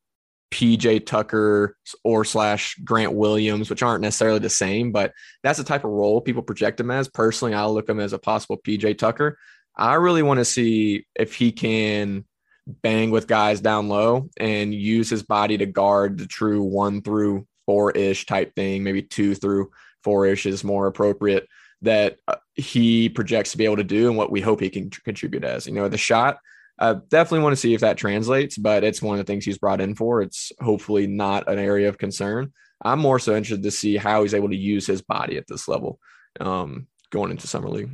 PJ 0.52 1.06
Tucker 1.06 1.76
or 2.04 2.24
slash 2.24 2.76
Grant 2.84 3.14
Williams, 3.14 3.70
which 3.70 3.82
aren't 3.82 4.02
necessarily 4.02 4.38
the 4.38 4.50
same, 4.50 4.92
but 4.92 5.12
that's 5.42 5.58
the 5.58 5.64
type 5.64 5.84
of 5.84 5.90
role 5.90 6.20
people 6.20 6.42
project 6.42 6.78
him 6.78 6.90
as. 6.90 7.08
Personally, 7.08 7.54
I 7.54 7.64
look 7.66 7.88
him 7.88 7.98
as 7.98 8.12
a 8.12 8.18
possible 8.18 8.58
PJ 8.58 8.98
Tucker. 8.98 9.38
I 9.76 9.94
really 9.94 10.22
want 10.22 10.38
to 10.38 10.44
see 10.44 11.06
if 11.16 11.34
he 11.34 11.50
can 11.50 12.26
bang 12.66 13.10
with 13.10 13.26
guys 13.26 13.60
down 13.60 13.88
low 13.88 14.28
and 14.36 14.72
use 14.72 15.10
his 15.10 15.22
body 15.22 15.58
to 15.58 15.66
guard 15.66 16.18
the 16.18 16.26
true 16.26 16.62
one 16.62 17.02
through 17.02 17.46
four 17.66 17.90
ish 17.92 18.26
type 18.26 18.54
thing, 18.54 18.84
maybe 18.84 19.02
two 19.02 19.34
through 19.34 19.70
four 20.04 20.26
ish 20.26 20.46
is 20.46 20.62
more 20.62 20.86
appropriate 20.86 21.48
that 21.80 22.18
uh, 22.28 22.36
he 22.54 23.08
projects 23.08 23.52
to 23.52 23.58
be 23.58 23.64
able 23.64 23.76
to 23.76 23.84
do 23.84 24.08
and 24.08 24.16
what 24.16 24.30
we 24.30 24.40
hope 24.40 24.60
he 24.60 24.70
can 24.70 24.90
contribute 24.90 25.44
as. 25.44 25.66
You 25.66 25.72
know, 25.72 25.88
the 25.88 25.98
shot 25.98 26.38
I 26.82 26.94
definitely 26.94 27.44
want 27.44 27.52
to 27.52 27.60
see 27.60 27.74
if 27.74 27.80
that 27.82 27.96
translates, 27.96 28.58
but 28.58 28.82
it's 28.82 29.00
one 29.00 29.16
of 29.16 29.24
the 29.24 29.30
things 29.30 29.44
he's 29.44 29.58
brought 29.58 29.80
in 29.80 29.94
for. 29.94 30.20
It's 30.20 30.50
hopefully 30.60 31.06
not 31.06 31.48
an 31.48 31.60
area 31.60 31.88
of 31.88 31.96
concern. 31.96 32.52
I'm 32.84 32.98
more 32.98 33.20
so 33.20 33.36
interested 33.36 33.62
to 33.62 33.70
see 33.70 33.96
how 33.96 34.22
he's 34.22 34.34
able 34.34 34.48
to 34.48 34.56
use 34.56 34.84
his 34.84 35.00
body 35.00 35.36
at 35.36 35.46
this 35.46 35.68
level 35.68 36.00
um, 36.40 36.88
going 37.10 37.30
into 37.30 37.46
summer 37.46 37.68
league. 37.68 37.92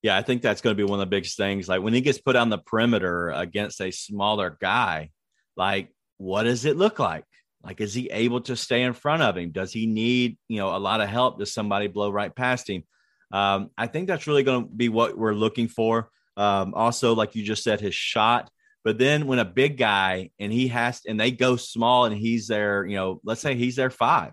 Yeah, 0.00 0.16
I 0.16 0.22
think 0.22 0.40
that's 0.40 0.62
going 0.62 0.74
to 0.74 0.82
be 0.82 0.88
one 0.88 0.98
of 0.98 1.06
the 1.06 1.14
biggest 1.14 1.36
things. 1.36 1.68
Like 1.68 1.82
when 1.82 1.92
he 1.92 2.00
gets 2.00 2.18
put 2.18 2.36
on 2.36 2.48
the 2.48 2.56
perimeter 2.56 3.30
against 3.30 3.82
a 3.82 3.90
smaller 3.90 4.56
guy, 4.58 5.10
like 5.54 5.92
what 6.16 6.44
does 6.44 6.64
it 6.64 6.76
look 6.78 6.98
like? 6.98 7.24
Like, 7.62 7.82
is 7.82 7.92
he 7.92 8.08
able 8.10 8.40
to 8.42 8.56
stay 8.56 8.82
in 8.82 8.94
front 8.94 9.22
of 9.22 9.36
him? 9.36 9.50
Does 9.50 9.74
he 9.74 9.86
need, 9.86 10.38
you 10.48 10.56
know, 10.56 10.74
a 10.74 10.78
lot 10.78 11.02
of 11.02 11.08
help? 11.10 11.38
Does 11.38 11.52
somebody 11.52 11.88
blow 11.88 12.10
right 12.10 12.34
past 12.34 12.70
him? 12.70 12.84
Um, 13.30 13.70
I 13.76 13.88
think 13.88 14.08
that's 14.08 14.26
really 14.26 14.42
going 14.42 14.64
to 14.64 14.70
be 14.70 14.88
what 14.88 15.18
we're 15.18 15.34
looking 15.34 15.68
for. 15.68 16.08
Um, 16.38 16.72
also, 16.74 17.14
like 17.14 17.34
you 17.34 17.42
just 17.42 17.64
said, 17.64 17.80
his 17.80 17.94
shot. 17.94 18.48
But 18.84 18.96
then 18.96 19.26
when 19.26 19.40
a 19.40 19.44
big 19.44 19.76
guy 19.76 20.30
and 20.38 20.52
he 20.52 20.68
has 20.68 21.02
and 21.06 21.18
they 21.18 21.32
go 21.32 21.56
small 21.56 22.04
and 22.04 22.16
he's 22.16 22.46
there, 22.46 22.86
you 22.86 22.96
know, 22.96 23.20
let's 23.24 23.40
say 23.40 23.56
he's 23.56 23.76
there 23.76 23.90
five 23.90 24.32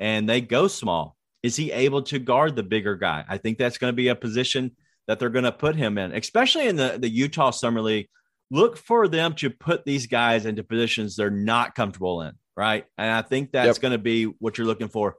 and 0.00 0.28
they 0.28 0.40
go 0.40 0.66
small, 0.66 1.14
is 1.42 1.54
he 1.54 1.70
able 1.70 2.02
to 2.04 2.18
guard 2.18 2.56
the 2.56 2.62
bigger 2.62 2.96
guy? 2.96 3.24
I 3.28 3.36
think 3.36 3.58
that's 3.58 3.78
going 3.78 3.92
to 3.92 3.96
be 3.96 4.08
a 4.08 4.16
position 4.16 4.74
that 5.06 5.18
they're 5.18 5.28
going 5.28 5.44
to 5.44 5.52
put 5.52 5.76
him 5.76 5.98
in, 5.98 6.12
especially 6.14 6.68
in 6.68 6.76
the, 6.76 6.96
the 6.98 7.08
Utah 7.08 7.50
Summer 7.50 7.82
League. 7.82 8.08
Look 8.50 8.76
for 8.76 9.06
them 9.06 9.34
to 9.34 9.50
put 9.50 9.84
these 9.84 10.06
guys 10.06 10.46
into 10.46 10.64
positions 10.64 11.16
they're 11.16 11.30
not 11.30 11.74
comfortable 11.74 12.22
in, 12.22 12.32
right? 12.56 12.86
And 12.96 13.10
I 13.10 13.22
think 13.22 13.52
that's 13.52 13.76
yep. 13.76 13.82
going 13.82 13.92
to 13.92 13.98
be 13.98 14.24
what 14.24 14.56
you're 14.56 14.66
looking 14.66 14.88
for 14.88 15.16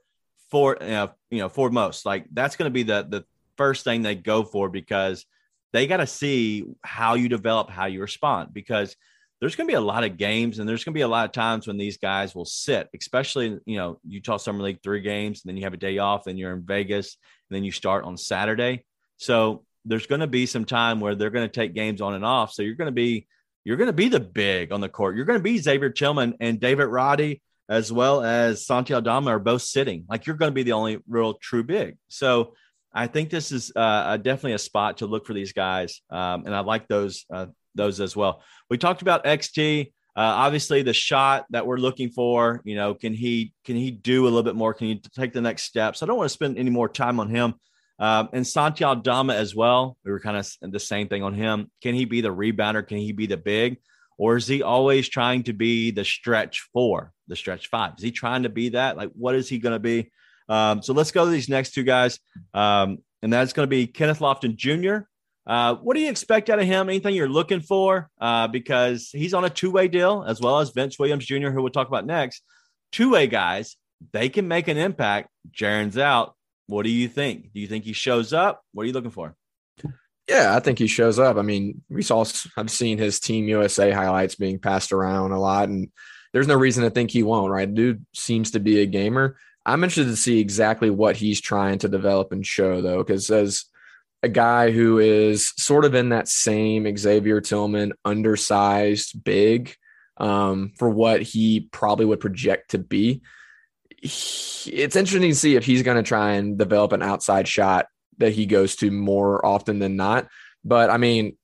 for 0.50 0.78
you 0.82 0.88
know, 0.88 1.12
you 1.32 1.40
know 1.40 1.50
for 1.50 1.70
most. 1.70 2.06
Like 2.06 2.26
that's 2.32 2.56
going 2.56 2.70
to 2.70 2.74
be 2.74 2.84
the 2.84 3.06
the 3.08 3.26
first 3.58 3.84
thing 3.84 4.02
they 4.02 4.16
go 4.16 4.44
for 4.44 4.70
because 4.70 5.26
they 5.74 5.88
got 5.88 5.98
to 5.98 6.08
see 6.08 6.66
how 6.84 7.16
you 7.16 7.28
develop, 7.28 7.70
how 7.70 7.86
you 7.86 8.00
respond 8.00 8.54
because 8.54 8.96
there's 9.42 9.56
going 9.58 9.68
to 9.68 9.72
be 9.72 9.76
a 9.76 9.82
lot 9.82 10.06
of 10.06 10.16
games 10.16 10.60
and 10.60 10.70
there's 10.70 10.86
going 10.86 10.94
to 10.94 10.98
be 10.98 11.02
a 11.02 11.08
lot 11.08 11.26
of 11.26 11.34
times 11.34 11.68
when 11.68 11.78
these 11.78 11.98
guys 11.98 12.34
will 12.34 12.46
sit, 12.46 12.88
especially, 12.98 13.60
you 13.66 13.78
know, 13.78 14.00
Utah 14.08 14.38
Summer 14.38 14.64
League 14.64 14.82
three 14.82 15.02
games, 15.02 15.44
and 15.44 15.50
then 15.50 15.58
you 15.58 15.64
have 15.64 15.74
a 15.74 15.78
day 15.78 15.98
off, 15.98 16.24
then 16.24 16.38
you're 16.38 16.54
in 16.54 16.62
Vegas, 16.62 17.18
and 17.50 17.58
then 17.58 17.66
you 17.66 17.72
start 17.72 18.06
on 18.06 18.16
Saturday. 18.16 18.86
So 19.18 19.66
there's 19.84 20.08
going 20.08 20.22
to 20.22 20.28
be 20.28 20.46
some 20.46 20.64
time 20.64 21.02
where 21.02 21.16
they're 21.16 21.30
going 21.30 21.50
to 21.50 21.54
take 21.54 21.74
games 21.74 22.00
on 22.00 22.14
and 22.14 22.24
off. 22.24 22.54
So 22.54 22.62
you're 22.62 22.76
going 22.76 22.86
to 22.86 22.94
be, 22.94 23.28
you're 23.66 23.76
going 23.76 23.88
to 23.88 23.94
be 23.94 24.08
the 24.08 24.20
big 24.20 24.72
on 24.72 24.80
the 24.80 24.88
court. 24.88 25.18
You're 25.18 25.26
going 25.26 25.40
to 25.40 25.44
be 25.44 25.58
Xavier 25.58 25.90
Tillman 25.90 26.36
and 26.40 26.60
David 26.60 26.86
Roddy, 26.86 27.42
as 27.68 27.92
well 27.92 28.24
as 28.24 28.66
Santi 28.66 28.94
Aldama 28.94 29.32
are 29.32 29.40
both 29.40 29.64
sitting. 29.64 30.06
Like 30.08 30.26
you're 30.26 30.38
going 30.38 30.52
to 30.52 30.56
be 30.56 30.64
the 30.64 30.74
only 30.74 31.00
real 31.08 31.34
true 31.34 31.64
big. 31.64 31.98
So 32.08 32.54
I 32.94 33.08
think 33.08 33.30
this 33.30 33.52
is 33.52 33.72
uh, 33.76 34.18
definitely 34.18 34.54
a 34.54 34.60
spot 34.60 34.98
to 34.98 35.08
look 35.08 35.26
for 35.26 35.34
these 35.34 35.54
guys. 35.54 36.02
Um, 36.10 36.46
and 36.46 36.56
I 36.56 36.60
like 36.60 36.88
those, 36.88 37.26
uh, 37.34 37.48
those 37.76 38.00
as 38.00 38.16
well. 38.16 38.44
We 38.70 38.78
talked 38.78 39.02
about 39.02 39.26
XT. 39.26 39.92
Uh, 40.16 40.20
obviously, 40.20 40.84
the 40.84 40.94
shot 40.94 41.46
that 41.50 41.66
we're 41.66 41.78
looking 41.78 42.10
for, 42.10 42.62
you 42.66 42.76
know, 42.76 42.94
can 42.94 43.16
he 43.16 43.52
can 43.66 43.76
he 43.76 43.90
do 43.90 44.24
a 44.24 44.26
little 44.26 44.44
bit 44.44 44.56
more? 44.56 44.72
Can 44.76 44.88
he 44.88 45.02
take 45.16 45.34
the 45.34 45.42
next 45.42 45.64
steps? 45.64 46.04
I 46.04 46.06
don't 46.06 46.18
want 46.18 46.30
to 46.30 46.34
spend 46.34 46.60
any 46.60 46.70
more 46.70 46.88
time 46.88 47.20
on 47.20 47.30
him. 47.30 47.56
Um, 47.98 48.30
and 48.32 48.46
Santi 48.46 48.86
Dama 49.02 49.34
as 49.34 49.56
well. 49.56 49.98
We 50.06 50.12
were 50.12 50.20
kind 50.20 50.38
of 50.38 50.48
the 50.62 50.80
same 50.80 51.08
thing 51.08 51.24
on 51.24 51.34
him. 51.34 51.72
Can 51.82 51.96
he 51.96 52.06
be 52.06 52.22
the 52.22 52.34
rebounder? 52.34 52.88
Can 52.88 52.98
he 52.98 53.12
be 53.12 53.26
the 53.26 53.38
big? 53.38 53.78
Or 54.18 54.36
is 54.36 54.48
he 54.48 54.62
always 54.62 55.10
trying 55.10 55.44
to 55.44 55.54
be 55.54 55.90
the 55.90 56.06
stretch 56.06 56.68
four, 56.74 57.12
the 57.28 57.36
stretch 57.36 57.68
five? 57.68 57.94
Is 57.98 58.04
he 58.04 58.12
trying 58.12 58.44
to 58.44 58.50
be 58.50 58.70
that? 58.70 58.98
Like, 58.98 59.10
what 59.14 59.34
is 59.34 59.50
he 59.50 59.58
going 59.58 59.74
to 59.74 59.80
be? 59.80 60.12
Um, 60.50 60.82
so 60.82 60.94
let's 60.94 61.12
go 61.12 61.26
to 61.26 61.32
these 61.32 61.50
next 61.50 61.74
two 61.74 61.84
guys. 61.84 62.20
Um, 62.54 63.00
and 63.22 63.32
that's 63.32 63.54
going 63.54 63.64
to 63.64 63.70
be 63.70 63.88
Kenneth 63.88 64.20
Lofton 64.20 64.56
Jr. 64.56 65.06
Uh, 65.46 65.76
what 65.76 65.96
do 65.96 66.02
you 66.02 66.10
expect 66.10 66.50
out 66.50 66.60
of 66.60 66.66
him? 66.66 66.90
Anything 66.90 67.16
you're 67.16 67.30
looking 67.30 67.62
for? 67.62 68.10
Uh, 68.20 68.48
because 68.48 69.10
he's 69.12 69.34
on 69.34 69.46
a 69.46 69.50
two 69.50 69.72
way 69.72 69.88
deal, 69.88 70.24
as 70.28 70.40
well 70.40 70.60
as 70.60 70.72
Vince 70.72 70.98
Williams 71.00 71.26
Jr., 71.26 71.50
who 71.50 71.62
we'll 71.62 71.72
talk 71.72 71.88
about 71.88 72.06
next. 72.06 72.44
Two 72.92 73.12
way 73.12 73.28
guys, 73.28 73.76
they 74.12 74.30
can 74.30 74.48
make 74.48 74.68
an 74.68 74.78
impact. 74.78 75.30
Jaren's 75.52 75.98
out. 75.98 76.36
What 76.68 76.84
do 76.84 76.90
you 76.90 77.08
think? 77.08 77.52
Do 77.54 77.60
you 77.60 77.68
think 77.68 77.84
he 77.84 77.94
shows 77.94 78.34
up? 78.34 78.62
What 78.74 78.84
are 78.84 78.88
you 78.88 78.94
looking 78.94 79.12
for? 79.12 79.36
Yeah, 80.30 80.56
I 80.56 80.62
think 80.62 80.80
he 80.80 80.88
shows 80.88 81.20
up. 81.20 81.36
I 81.36 81.42
mean, 81.42 81.82
we 81.90 82.02
saw, 82.02 82.24
I've 82.56 82.72
seen 82.72 82.98
his 82.98 83.20
Team 83.20 83.48
USA 83.50 83.92
highlights 83.92 84.36
being 84.36 84.60
passed 84.60 84.94
around 84.94 85.34
a 85.34 85.40
lot, 85.40 85.68
and 85.68 85.90
there's 86.32 86.48
no 86.48 86.56
reason 86.56 86.86
to 86.86 86.90
think 86.90 87.12
he 87.12 87.24
won't, 87.24 87.52
right? 87.52 87.72
Dude 87.72 88.06
seems 88.14 88.52
to 88.52 88.62
be 88.62 88.80
a 88.80 88.86
gamer. 88.86 89.38
I'm 89.66 89.84
interested 89.84 90.10
to 90.10 90.16
see 90.16 90.40
exactly 90.40 90.90
what 90.90 91.16
he's 91.16 91.40
trying 91.40 91.80
to 91.80 91.90
develop 91.90 92.32
and 92.32 92.46
show, 92.46 92.82
though, 92.82 92.98
because 92.98 93.30
as 93.30 93.66
a 94.22 94.30
guy 94.30 94.72
who 94.72 95.00
is 95.00 95.54
sort 95.58 95.86
of 95.86 95.96
in 95.96 96.10
that 96.10 96.28
same 96.28 96.98
Xavier 96.98 97.42
Tillman 97.42 97.94
undersized 98.06 99.24
big 99.24 99.76
um, 100.18 100.72
for 100.78 100.90
what 100.90 101.22
he 101.22 101.68
probably 101.72 102.06
would 102.06 102.20
project 102.20 102.72
to 102.72 102.78
be. 102.78 103.22
It's 104.02 104.96
interesting 104.96 105.30
to 105.30 105.36
see 105.36 105.56
if 105.56 105.66
he's 105.66 105.84
going 105.84 105.98
to 105.98 106.08
try 106.08 106.34
and 106.34 106.58
develop 106.58 106.92
an 106.92 107.02
outside 107.02 107.48
shot 107.48 107.88
that 108.18 108.34
he 108.34 108.46
goes 108.46 108.76
to 108.78 108.92
more 108.92 109.46
often 109.46 109.80
than 109.80 109.96
not. 109.96 110.28
But 110.64 110.90
I 110.90 110.98
mean, 110.98 111.38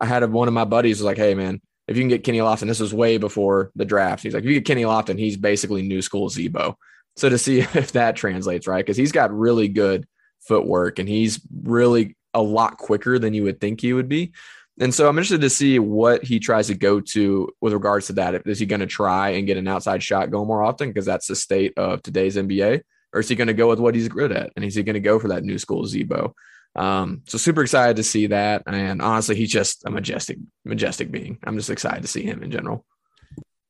I 0.00 0.06
had 0.06 0.28
one 0.30 0.48
of 0.48 0.54
my 0.54 0.64
buddies 0.64 0.98
was 0.98 1.04
like, 1.04 1.16
"Hey, 1.16 1.34
man, 1.34 1.60
if 1.88 1.96
you 1.96 2.02
can 2.02 2.08
get 2.08 2.24
Kenny 2.24 2.38
Lofton, 2.38 2.68
this 2.68 2.80
was 2.80 2.94
way 2.94 3.18
before 3.18 3.72
the 3.74 3.84
draft. 3.84 4.22
He's 4.22 4.34
like, 4.34 4.44
if 4.44 4.48
you 4.48 4.54
get 4.54 4.64
Kenny 4.64 4.82
Lofton, 4.82 5.18
he's 5.18 5.36
basically 5.36 5.82
new 5.82 6.00
school 6.00 6.28
Z-Bo. 6.28 6.76
So 7.16 7.28
to 7.28 7.38
see 7.38 7.60
if 7.74 7.92
that 7.92 8.16
translates 8.16 8.66
right, 8.66 8.84
because 8.84 8.96
he's 8.96 9.12
got 9.12 9.36
really 9.36 9.68
good 9.68 10.06
footwork 10.40 10.98
and 10.98 11.08
he's 11.08 11.40
really 11.62 12.16
a 12.34 12.42
lot 12.42 12.78
quicker 12.78 13.18
than 13.18 13.34
you 13.34 13.44
would 13.44 13.60
think 13.60 13.80
he 13.80 13.92
would 13.92 14.08
be. 14.08 14.32
And 14.80 14.94
so 14.94 15.08
I'm 15.08 15.18
interested 15.18 15.42
to 15.42 15.50
see 15.50 15.78
what 15.78 16.24
he 16.24 16.40
tries 16.40 16.68
to 16.68 16.74
go 16.74 17.00
to 17.00 17.50
with 17.60 17.74
regards 17.74 18.06
to 18.06 18.14
that. 18.14 18.46
Is 18.46 18.58
he 18.58 18.66
going 18.66 18.80
to 18.80 18.86
try 18.86 19.30
and 19.30 19.46
get 19.46 19.58
an 19.58 19.68
outside 19.68 20.02
shot 20.02 20.30
go 20.30 20.44
more 20.44 20.62
often 20.62 20.88
because 20.88 21.04
that's 21.04 21.26
the 21.26 21.36
state 21.36 21.74
of 21.76 22.02
today's 22.02 22.36
NBA? 22.36 22.82
Or 23.12 23.20
is 23.20 23.28
he 23.28 23.34
going 23.34 23.48
to 23.48 23.54
go 23.54 23.68
with 23.68 23.78
what 23.78 23.94
he's 23.94 24.08
good 24.08 24.32
at? 24.32 24.50
And 24.56 24.64
is 24.64 24.74
he 24.74 24.82
going 24.82 24.94
to 24.94 25.00
go 25.00 25.18
for 25.18 25.28
that 25.28 25.44
new 25.44 25.58
school 25.58 25.84
Z-Bo? 25.84 26.34
Um, 26.74 27.22
so 27.26 27.36
super 27.36 27.60
excited 27.60 27.96
to 27.96 28.02
see 28.02 28.28
that. 28.28 28.62
And 28.66 29.02
honestly, 29.02 29.36
he's 29.36 29.52
just 29.52 29.84
a 29.84 29.90
majestic, 29.90 30.38
majestic 30.64 31.10
being. 31.10 31.38
I'm 31.44 31.58
just 31.58 31.68
excited 31.68 32.00
to 32.00 32.08
see 32.08 32.22
him 32.22 32.42
in 32.42 32.50
general. 32.50 32.86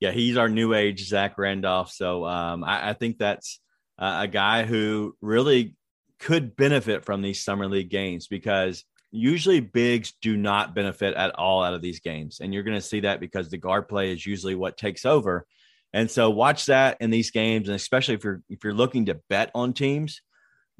Yeah, 0.02 0.10
he's 0.10 0.36
our 0.36 0.48
new 0.48 0.74
age 0.74 1.06
Zach 1.06 1.38
Randolph. 1.38 1.92
So 1.92 2.26
um, 2.26 2.64
I, 2.64 2.90
I, 2.90 2.92
think 2.92 3.18
that's 3.18 3.60
uh, 3.96 4.22
a 4.22 4.26
guy 4.26 4.64
who 4.64 5.16
really 5.20 5.76
could 6.18 6.56
benefit 6.56 7.04
from 7.04 7.22
these 7.22 7.44
summer 7.44 7.68
league 7.68 7.88
games 7.88 8.26
because 8.26 8.84
usually 9.12 9.60
bigs 9.60 10.12
do 10.20 10.36
not 10.36 10.74
benefit 10.74 11.14
at 11.14 11.36
all 11.36 11.62
out 11.62 11.74
of 11.74 11.82
these 11.82 12.00
games. 12.00 12.40
And 12.40 12.52
you're 12.52 12.64
going 12.64 12.76
to 12.76 12.82
see 12.84 12.98
that 13.02 13.20
because 13.20 13.48
the 13.48 13.58
guard 13.58 13.86
play 13.86 14.10
is 14.10 14.26
usually 14.26 14.56
what 14.56 14.76
takes 14.76 15.06
over. 15.06 15.46
And 15.92 16.10
so 16.10 16.30
watch 16.30 16.66
that 16.66 16.96
in 16.98 17.10
these 17.10 17.30
games 17.30 17.68
and 17.68 17.76
especially 17.76 18.14
if 18.14 18.24
you're 18.24 18.42
if 18.48 18.64
you're 18.64 18.74
looking 18.74 19.06
to 19.06 19.20
bet 19.28 19.52
on 19.54 19.72
teams 19.72 20.20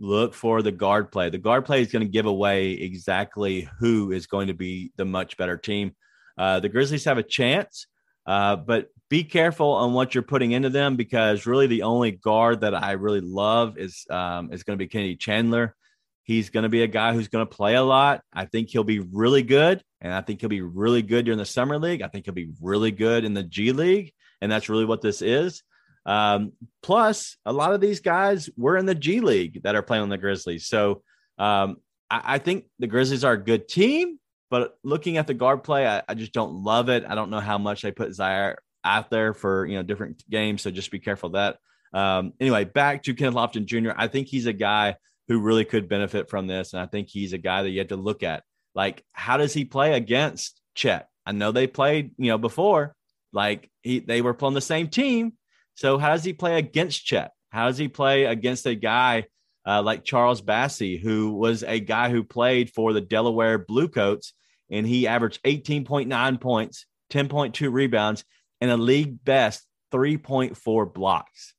look 0.00 0.34
for 0.34 0.62
the 0.62 0.72
guard 0.72 1.12
play. 1.12 1.30
The 1.30 1.38
guard 1.38 1.64
play 1.64 1.80
is 1.80 1.92
going 1.92 2.04
to 2.04 2.10
give 2.10 2.26
away 2.26 2.72
exactly 2.72 3.68
who 3.78 4.10
is 4.10 4.26
going 4.26 4.48
to 4.48 4.54
be 4.54 4.90
the 4.96 5.04
much 5.04 5.36
better 5.36 5.58
team. 5.58 5.94
Uh, 6.36 6.58
the 6.58 6.68
grizzlies 6.68 7.04
have 7.04 7.18
a 7.18 7.22
chance 7.22 7.86
uh, 8.26 8.56
but 8.56 8.88
be 9.12 9.24
careful 9.24 9.72
on 9.72 9.92
what 9.92 10.14
you're 10.14 10.22
putting 10.22 10.52
into 10.52 10.70
them 10.70 10.96
because 10.96 11.44
really 11.44 11.66
the 11.66 11.82
only 11.82 12.12
guard 12.12 12.62
that 12.62 12.74
I 12.74 12.92
really 12.92 13.20
love 13.20 13.76
is 13.76 14.06
um, 14.08 14.50
is 14.54 14.62
going 14.62 14.78
to 14.78 14.82
be 14.82 14.88
Kennedy 14.88 15.16
Chandler. 15.16 15.76
He's 16.22 16.48
going 16.48 16.62
to 16.62 16.70
be 16.70 16.82
a 16.82 16.86
guy 16.86 17.12
who's 17.12 17.28
going 17.28 17.46
to 17.46 17.54
play 17.54 17.74
a 17.74 17.82
lot. 17.82 18.22
I 18.32 18.46
think 18.46 18.70
he'll 18.70 18.84
be 18.84 19.00
really 19.00 19.42
good, 19.42 19.82
and 20.00 20.14
I 20.14 20.22
think 20.22 20.40
he'll 20.40 20.48
be 20.48 20.62
really 20.62 21.02
good 21.02 21.26
during 21.26 21.36
the 21.36 21.44
summer 21.44 21.78
league. 21.78 22.00
I 22.00 22.08
think 22.08 22.24
he'll 22.24 22.32
be 22.32 22.52
really 22.62 22.90
good 22.90 23.26
in 23.26 23.34
the 23.34 23.42
G 23.42 23.72
League, 23.72 24.14
and 24.40 24.50
that's 24.50 24.70
really 24.70 24.86
what 24.86 25.02
this 25.02 25.20
is. 25.20 25.62
Um, 26.06 26.52
plus, 26.82 27.36
a 27.44 27.52
lot 27.52 27.74
of 27.74 27.82
these 27.82 28.00
guys 28.00 28.48
were 28.56 28.78
in 28.78 28.86
the 28.86 28.94
G 28.94 29.20
League 29.20 29.62
that 29.64 29.74
are 29.74 29.82
playing 29.82 30.04
on 30.04 30.08
the 30.08 30.16
Grizzlies, 30.16 30.68
so 30.68 31.02
um, 31.36 31.76
I, 32.08 32.22
I 32.24 32.38
think 32.38 32.64
the 32.78 32.86
Grizzlies 32.86 33.24
are 33.24 33.34
a 33.34 33.44
good 33.44 33.68
team. 33.68 34.18
But 34.48 34.78
looking 34.82 35.18
at 35.18 35.26
the 35.26 35.34
guard 35.34 35.64
play, 35.64 35.86
I, 35.86 36.02
I, 36.08 36.14
just 36.14 36.32
don't 36.32 36.62
love 36.62 36.90
it. 36.90 37.04
I 37.06 37.14
don't 37.14 37.30
know 37.30 37.40
how 37.40 37.56
much 37.56 37.80
they 37.80 37.90
put 37.90 38.10
Ziaire 38.10 38.56
out 38.84 39.10
there 39.10 39.34
for 39.34 39.66
you 39.66 39.76
know 39.76 39.82
different 39.82 40.22
games. 40.28 40.62
So 40.62 40.70
just 40.70 40.90
be 40.90 40.98
careful 40.98 41.28
of 41.28 41.32
that. 41.34 41.58
Um, 41.98 42.32
anyway, 42.40 42.64
back 42.64 43.02
to 43.04 43.14
Kenneth 43.14 43.34
Lofton 43.34 43.66
Jr. 43.66 43.90
I 43.96 44.08
think 44.08 44.28
he's 44.28 44.46
a 44.46 44.52
guy 44.52 44.96
who 45.28 45.40
really 45.40 45.64
could 45.64 45.88
benefit 45.88 46.28
from 46.28 46.46
this, 46.46 46.72
and 46.72 46.82
I 46.82 46.86
think 46.86 47.08
he's 47.08 47.32
a 47.32 47.38
guy 47.38 47.62
that 47.62 47.70
you 47.70 47.78
have 47.78 47.88
to 47.88 47.96
look 47.96 48.22
at. 48.22 48.44
Like, 48.74 49.04
how 49.12 49.36
does 49.36 49.52
he 49.52 49.64
play 49.64 49.94
against 49.94 50.60
Chet? 50.74 51.08
I 51.26 51.32
know 51.32 51.52
they 51.52 51.66
played, 51.66 52.12
you 52.16 52.28
know, 52.28 52.38
before. 52.38 52.94
Like 53.32 53.70
he, 53.82 54.00
they 54.00 54.22
were 54.22 54.34
playing 54.34 54.54
the 54.54 54.60
same 54.60 54.88
team. 54.88 55.34
So 55.74 55.98
how 55.98 56.10
does 56.10 56.24
he 56.24 56.32
play 56.32 56.58
against 56.58 57.04
Chet? 57.04 57.32
How 57.50 57.66
does 57.66 57.78
he 57.78 57.88
play 57.88 58.24
against 58.24 58.66
a 58.66 58.74
guy 58.74 59.26
uh, 59.66 59.82
like 59.82 60.04
Charles 60.04 60.42
Bassey, 60.42 61.00
who 61.00 61.32
was 61.32 61.62
a 61.62 61.80
guy 61.80 62.10
who 62.10 62.24
played 62.24 62.70
for 62.70 62.92
the 62.92 63.00
Delaware 63.00 63.58
Bluecoats, 63.58 64.34
and 64.70 64.86
he 64.86 65.06
averaged 65.06 65.42
18.9 65.44 66.40
points, 66.40 66.86
10.2 67.10 67.72
rebounds, 67.72 68.24
and 68.62 68.70
a 68.70 68.76
league 68.76 69.24
best 69.24 69.66
3.4 69.92 70.94
blocks. 70.94 71.54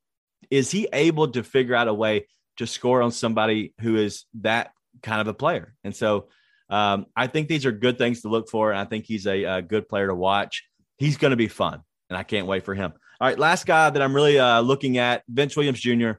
Is 0.49 0.71
he 0.71 0.87
able 0.93 1.27
to 1.27 1.43
figure 1.43 1.75
out 1.75 1.89
a 1.89 1.93
way 1.93 2.27
to 2.57 2.65
score 2.65 3.01
on 3.01 3.11
somebody 3.11 3.73
who 3.81 3.97
is 3.97 4.23
that 4.39 4.71
kind 5.01 5.19
of 5.19 5.27
a 5.27 5.33
player? 5.33 5.75
And 5.83 5.93
so 5.93 6.29
um, 6.69 7.07
I 7.13 7.27
think 7.27 7.49
these 7.49 7.65
are 7.65 7.73
good 7.73 7.97
things 7.97 8.21
to 8.21 8.29
look 8.29 8.49
for. 8.49 8.71
And 8.71 8.79
I 8.79 8.85
think 8.85 9.03
he's 9.05 9.27
a, 9.27 9.43
a 9.43 9.61
good 9.61 9.89
player 9.89 10.07
to 10.07 10.15
watch. 10.15 10.63
He's 10.97 11.17
going 11.17 11.31
to 11.31 11.37
be 11.37 11.49
fun, 11.49 11.81
and 12.09 12.17
I 12.17 12.23
can't 12.23 12.47
wait 12.47 12.63
for 12.63 12.73
him. 12.73 12.93
All 13.19 13.27
right, 13.27 13.37
last 13.37 13.65
guy 13.65 13.89
that 13.89 14.01
I'm 14.01 14.15
really 14.15 14.39
uh, 14.39 14.61
looking 14.61 14.97
at, 14.97 15.23
Vince 15.27 15.57
Williams 15.57 15.81
Jr. 15.81 16.11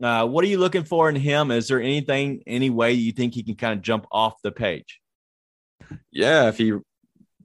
Uh, 0.00 0.26
what 0.26 0.44
are 0.44 0.48
you 0.48 0.58
looking 0.58 0.84
for 0.84 1.08
in 1.08 1.16
him? 1.16 1.50
Is 1.50 1.66
there 1.66 1.80
anything, 1.80 2.44
any 2.46 2.70
way 2.70 2.92
you 2.92 3.10
think 3.10 3.34
he 3.34 3.42
can 3.42 3.56
kind 3.56 3.72
of 3.72 3.82
jump 3.82 4.06
off 4.12 4.40
the 4.42 4.52
page? 4.52 5.00
Yeah, 6.12 6.48
if 6.48 6.56
he 6.56 6.74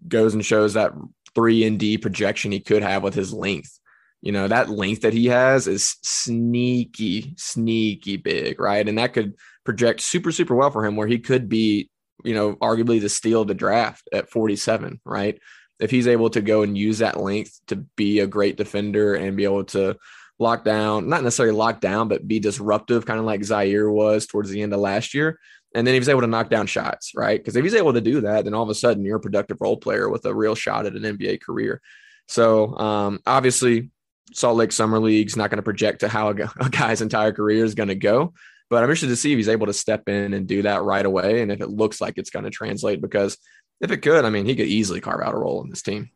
goes 0.08 0.36
and 0.36 0.46
shows 0.46 0.75
that 0.75 0.92
three 1.36 1.65
and 1.65 1.77
D 1.77 1.98
projection 1.98 2.51
he 2.51 2.60
could 2.60 2.82
have 2.82 3.04
with 3.04 3.13
his 3.13 3.34
length. 3.34 3.80
You 4.22 4.32
know, 4.32 4.48
that 4.48 4.70
length 4.70 5.01
that 5.01 5.13
he 5.13 5.27
has 5.27 5.68
is 5.68 5.98
sneaky, 6.01 7.36
sneaky 7.38 8.18
big, 8.18 8.60
right? 8.60 8.88
And 8.88 8.98
that 8.98 9.13
could 9.13 9.36
project 9.63 10.01
super, 10.01 10.32
super 10.32 10.56
well 10.56 10.72
for 10.72 10.86
him 10.86 10.96
where 10.96 11.08
he 11.08 11.20
could 11.20 11.48
be, 11.48 11.89
you 12.24 12.34
know, 12.34 12.56
arguably 12.56 13.00
the 13.00 13.10
steal 13.10 13.42
of 13.42 13.48
the 13.48 13.54
draft 13.54 14.08
at 14.12 14.30
47, 14.30 15.00
right? 15.06 15.39
If 15.80 15.92
he's 15.92 16.08
able 16.08 16.30
to 16.32 16.42
go 16.42 16.63
and 16.63 16.77
use 16.77 17.00
that 17.00 17.20
length 17.20 17.60
to 17.68 17.75
be 17.75 18.20
a 18.20 18.27
great 18.27 18.58
defender 18.58 19.13
and 19.13 19.38
be 19.38 19.44
able 19.44 19.65
to 19.65 19.98
lock 20.39 20.63
down, 20.63 21.08
not 21.08 21.24
necessarily 21.24 21.56
lock 21.56 21.82
down, 21.82 22.08
but 22.08 22.27
be 22.27 22.39
disruptive, 22.39 23.06
kind 23.06 23.20
of 23.20 23.25
like 23.25 23.42
Ziaire 23.42 23.92
was 23.92 24.25
towards 24.25 24.50
the 24.50 24.62
end 24.62 24.74
of 24.74 24.80
last 24.80 25.13
year. 25.13 25.39
And 25.75 25.86
then 25.86 25.94
he 25.94 26.00
was 26.00 26.10
able 26.10 26.22
to 26.22 26.27
knock 26.27 26.50
down 26.50 26.67
shots, 26.67 27.12
right? 27.15 27.38
Because 27.38 27.58
if 27.58 27.63
he's 27.63 27.75
able 27.75 27.94
to 27.94 28.01
do 28.01 28.22
that, 28.22 28.46
then 28.46 28.53
all 28.53 28.63
of 28.63 28.70
a 28.70 28.75
sudden 28.75 29.03
you're 29.03 29.17
a 29.17 29.22
productive 29.22 29.58
role 29.60 29.75
player 29.75 30.10
with 30.10 30.25
a 30.25 30.34
real 30.34 30.55
shot 30.55 30.86
at 30.86 30.96
an 30.96 31.03
NBA 31.03 31.41
career. 31.41 31.82
So 32.27 32.75
um, 32.77 33.20
obviously, 33.27 33.91
Salt 34.34 34.58
Lake 34.58 34.72
Summer 34.72 35.00
League's 35.00 35.36
not 35.36 35.50
going 35.50 35.58
to 35.58 35.63
project 35.63 36.00
to 36.00 36.08
how 36.08 36.29
a, 36.60 36.70
guy's 36.70 37.01
entire 37.01 37.34
career 37.34 37.65
is 37.65 37.75
going 37.75 37.89
to 37.89 37.96
go. 37.96 38.34
But 38.70 38.77
I'm 38.77 38.89
interested 38.89 39.10
to 39.10 39.15
see 39.15 39.34
if 39.34 39.38
he's 39.38 39.50
able 39.50 39.67
to 39.67 39.74
step 39.74 40.10
in 40.10 40.34
and 40.34 40.48
do 40.48 40.63
that 40.63 40.82
right 40.82 41.05
away, 41.05 41.41
and 41.41 41.51
if 41.51 41.62
it 41.62 41.70
looks 41.70 42.01
like 42.01 42.17
it's 42.17 42.32
going 42.32 42.46
to 42.46 42.51
translate. 42.51 43.00
Because 43.00 43.38
if 43.79 43.91
it 43.91 43.98
could, 43.98 44.25
I 44.25 44.29
mean, 44.29 44.46
he 44.46 44.55
could 44.55 44.65
easily 44.65 45.01
carve 45.01 45.22
out 45.22 45.36
a 45.36 45.38
role 45.38 45.62
in 45.62 45.70
this 45.70 45.84
team. 45.84 46.10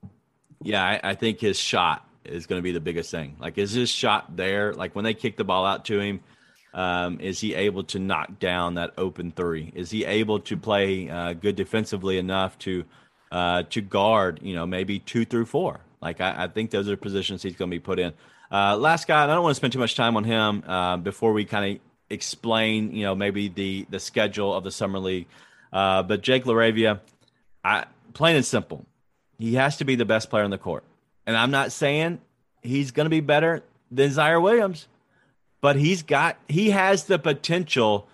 Yeah, 0.64 0.84
I, 0.84 1.12
I 1.12 1.16
think 1.16 1.40
his 1.40 1.60
shot 1.60 2.08
is 2.26 2.48
going 2.48 2.60
to 2.60 2.64
be 2.64 2.72
the 2.72 2.80
biggest 2.80 3.12
thing. 3.12 3.36
Like, 3.40 3.58
is 3.58 3.72
his 3.72 3.90
shot 3.90 4.36
there? 4.36 4.74
Like 4.74 4.96
when 4.96 5.06
they 5.06 5.14
kick 5.14 5.38
the 5.38 5.44
ball 5.44 5.66
out 5.66 5.86
to 5.86 6.00
him, 6.00 6.22
um, 6.74 7.20
is 7.20 7.40
he 7.40 7.56
able 7.56 7.84
to 7.86 8.00
knock 8.00 8.40
down 8.40 8.76
that 8.76 8.94
open 8.98 9.32
three? 9.32 9.72
Is 9.76 9.90
he 9.90 10.06
able 10.06 10.40
to 10.42 10.58
play 10.58 11.10
uh, 11.10 11.34
good 11.34 11.56
defensively 11.56 12.18
enough 12.18 12.58
to 12.60 12.86
uh, 13.32 13.64
to 13.72 13.82
guard? 13.82 14.40
You 14.42 14.56
know, 14.56 14.66
maybe 14.66 15.00
two 15.00 15.26
through 15.26 15.46
four. 15.46 15.80
Like 16.02 16.22
I, 16.22 16.44
I 16.44 16.48
think 16.48 16.72
those 16.72 16.88
are 16.90 16.98
positions 16.98 17.44
he's 17.44 17.56
going 17.56 17.72
to 17.72 17.76
be 17.76 17.80
put 17.82 18.00
in. 18.00 18.14
Uh, 18.52 18.78
last 18.78 19.08
guy, 19.08 19.24
I 19.24 19.28
don't 19.28 19.44
want 19.44 19.52
to 19.52 19.56
spend 19.56 19.74
too 19.74 19.80
much 19.80 19.96
time 19.96 20.16
on 20.18 20.24
him 20.24 20.64
uh, 20.66 20.98
before 20.98 21.34
we 21.34 21.46
kind 21.46 21.76
of 21.76 21.82
explain. 22.10 22.94
You 22.94 23.04
know, 23.04 23.16
maybe 23.16 23.48
the 23.48 23.86
the 23.90 24.00
schedule 24.00 24.54
of 24.54 24.64
the 24.64 24.72
summer 24.72 25.00
league. 25.00 25.28
Uh, 25.72 26.04
but 26.04 26.22
Jake 26.22 26.46
LaRavia, 26.46 27.00
I 27.64 27.86
plain 28.14 28.36
and 28.36 28.46
simple, 28.46 28.86
he 29.38 29.56
has 29.56 29.78
to 29.78 29.86
be 29.86 29.96
the 29.96 30.06
best 30.06 30.30
player 30.30 30.44
on 30.44 30.52
the 30.52 30.58
court. 30.58 30.84
And 31.26 31.38
I'm 31.38 31.52
not 31.52 31.72
saying 31.72 32.20
he's 32.62 32.92
going 32.92 33.06
to 33.06 33.12
be 33.12 33.22
better 33.22 33.64
than 33.92 34.10
Ziaire 34.10 34.42
Williams, 34.42 34.88
but 35.62 35.76
he's 35.76 36.04
got 36.04 36.38
he 36.48 36.72
has 36.72 37.06
the 37.06 37.20
potential 37.20 38.08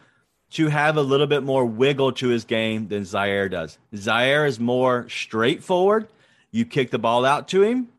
to 0.51 0.67
have 0.67 0.97
a 0.97 1.01
little 1.01 1.27
bit 1.27 1.43
more 1.43 1.65
wiggle 1.65 2.11
to 2.13 2.29
his 2.29 2.45
game 2.45 2.87
than 2.87 3.03
Ziaire 3.03 3.49
does. 3.49 3.77
Ziaire 3.93 4.47
is 4.47 4.59
more 4.59 5.07
straightforward. 5.09 6.07
You 6.51 6.65
kick 6.65 6.91
the 6.91 6.99
ball 6.99 7.25
out 7.25 7.47
to 7.49 7.61
him 7.61 7.89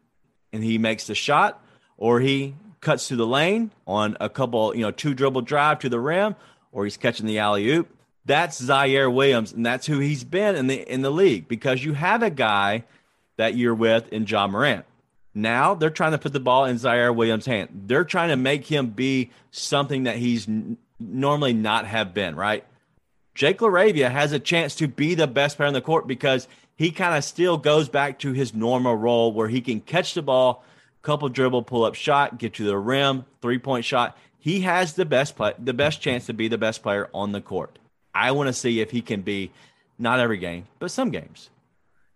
and 0.52 0.64
he 0.64 0.78
makes 0.78 1.06
the 1.06 1.14
shot 1.14 1.62
or 1.96 2.20
he 2.20 2.54
cuts 2.80 3.08
to 3.08 3.16
the 3.16 3.26
lane 3.26 3.72
on 3.86 4.16
a 4.20 4.28
couple, 4.28 4.74
you 4.74 4.82
know, 4.82 4.90
two 4.90 5.12
dribble 5.12 5.42
drive 5.42 5.80
to 5.80 5.88
the 5.88 6.00
rim 6.00 6.34
or 6.72 6.84
he's 6.84 6.96
catching 6.96 7.26
the 7.26 7.38
alley 7.38 7.68
oop. 7.68 7.88
That's 8.24 8.60
Ziaire 8.60 9.12
Williams 9.12 9.52
and 9.52 9.66
that's 9.66 9.86
who 9.86 9.98
he's 9.98 10.24
been 10.24 10.56
in 10.56 10.66
the 10.66 10.90
in 10.90 11.02
the 11.02 11.10
league 11.10 11.48
because 11.48 11.84
you 11.84 11.92
have 11.92 12.22
a 12.22 12.30
guy 12.30 12.84
that 13.36 13.54
you're 13.54 13.74
with 13.74 14.10
in 14.12 14.26
Ja 14.26 14.46
Morant. 14.46 14.86
Now 15.36 15.74
they're 15.74 15.90
trying 15.90 16.12
to 16.12 16.18
put 16.18 16.32
the 16.32 16.40
ball 16.40 16.64
in 16.64 16.76
Ziaire 16.76 17.14
Williams' 17.14 17.44
hand. 17.44 17.82
They're 17.86 18.06
trying 18.06 18.30
to 18.30 18.36
make 18.36 18.66
him 18.66 18.86
be 18.86 19.30
something 19.50 20.04
that 20.04 20.16
he's 20.16 20.48
n- 20.48 20.78
normally 20.98 21.52
not 21.52 21.86
have 21.86 22.14
been, 22.14 22.34
right? 22.34 22.64
Jake 23.34 23.58
LaRavia 23.58 24.10
has 24.10 24.32
a 24.32 24.38
chance 24.38 24.74
to 24.76 24.88
be 24.88 25.14
the 25.14 25.26
best 25.26 25.58
player 25.58 25.66
on 25.66 25.74
the 25.74 25.82
court 25.82 26.06
because 26.06 26.48
he 26.74 26.90
kind 26.90 27.14
of 27.14 27.22
still 27.22 27.58
goes 27.58 27.90
back 27.90 28.18
to 28.20 28.32
his 28.32 28.54
normal 28.54 28.96
role 28.96 29.30
where 29.30 29.48
he 29.48 29.60
can 29.60 29.82
catch 29.82 30.14
the 30.14 30.22
ball, 30.22 30.64
couple 31.02 31.28
dribble, 31.28 31.64
pull 31.64 31.84
up 31.84 31.96
shot, 31.96 32.38
get 32.38 32.54
to 32.54 32.64
the 32.64 32.78
rim, 32.78 33.26
three 33.42 33.58
point 33.58 33.84
shot. 33.84 34.16
He 34.38 34.60
has 34.62 34.94
the 34.94 35.04
best 35.04 35.36
play, 35.36 35.52
the 35.58 35.74
best 35.74 36.00
chance 36.00 36.24
to 36.26 36.32
be 36.32 36.48
the 36.48 36.56
best 36.56 36.82
player 36.82 37.10
on 37.12 37.32
the 37.32 37.42
court. 37.42 37.78
I 38.14 38.30
want 38.30 38.46
to 38.46 38.54
see 38.54 38.80
if 38.80 38.90
he 38.90 39.02
can 39.02 39.20
be 39.20 39.52
not 39.98 40.18
every 40.18 40.38
game, 40.38 40.66
but 40.78 40.90
some 40.90 41.10
games. 41.10 41.50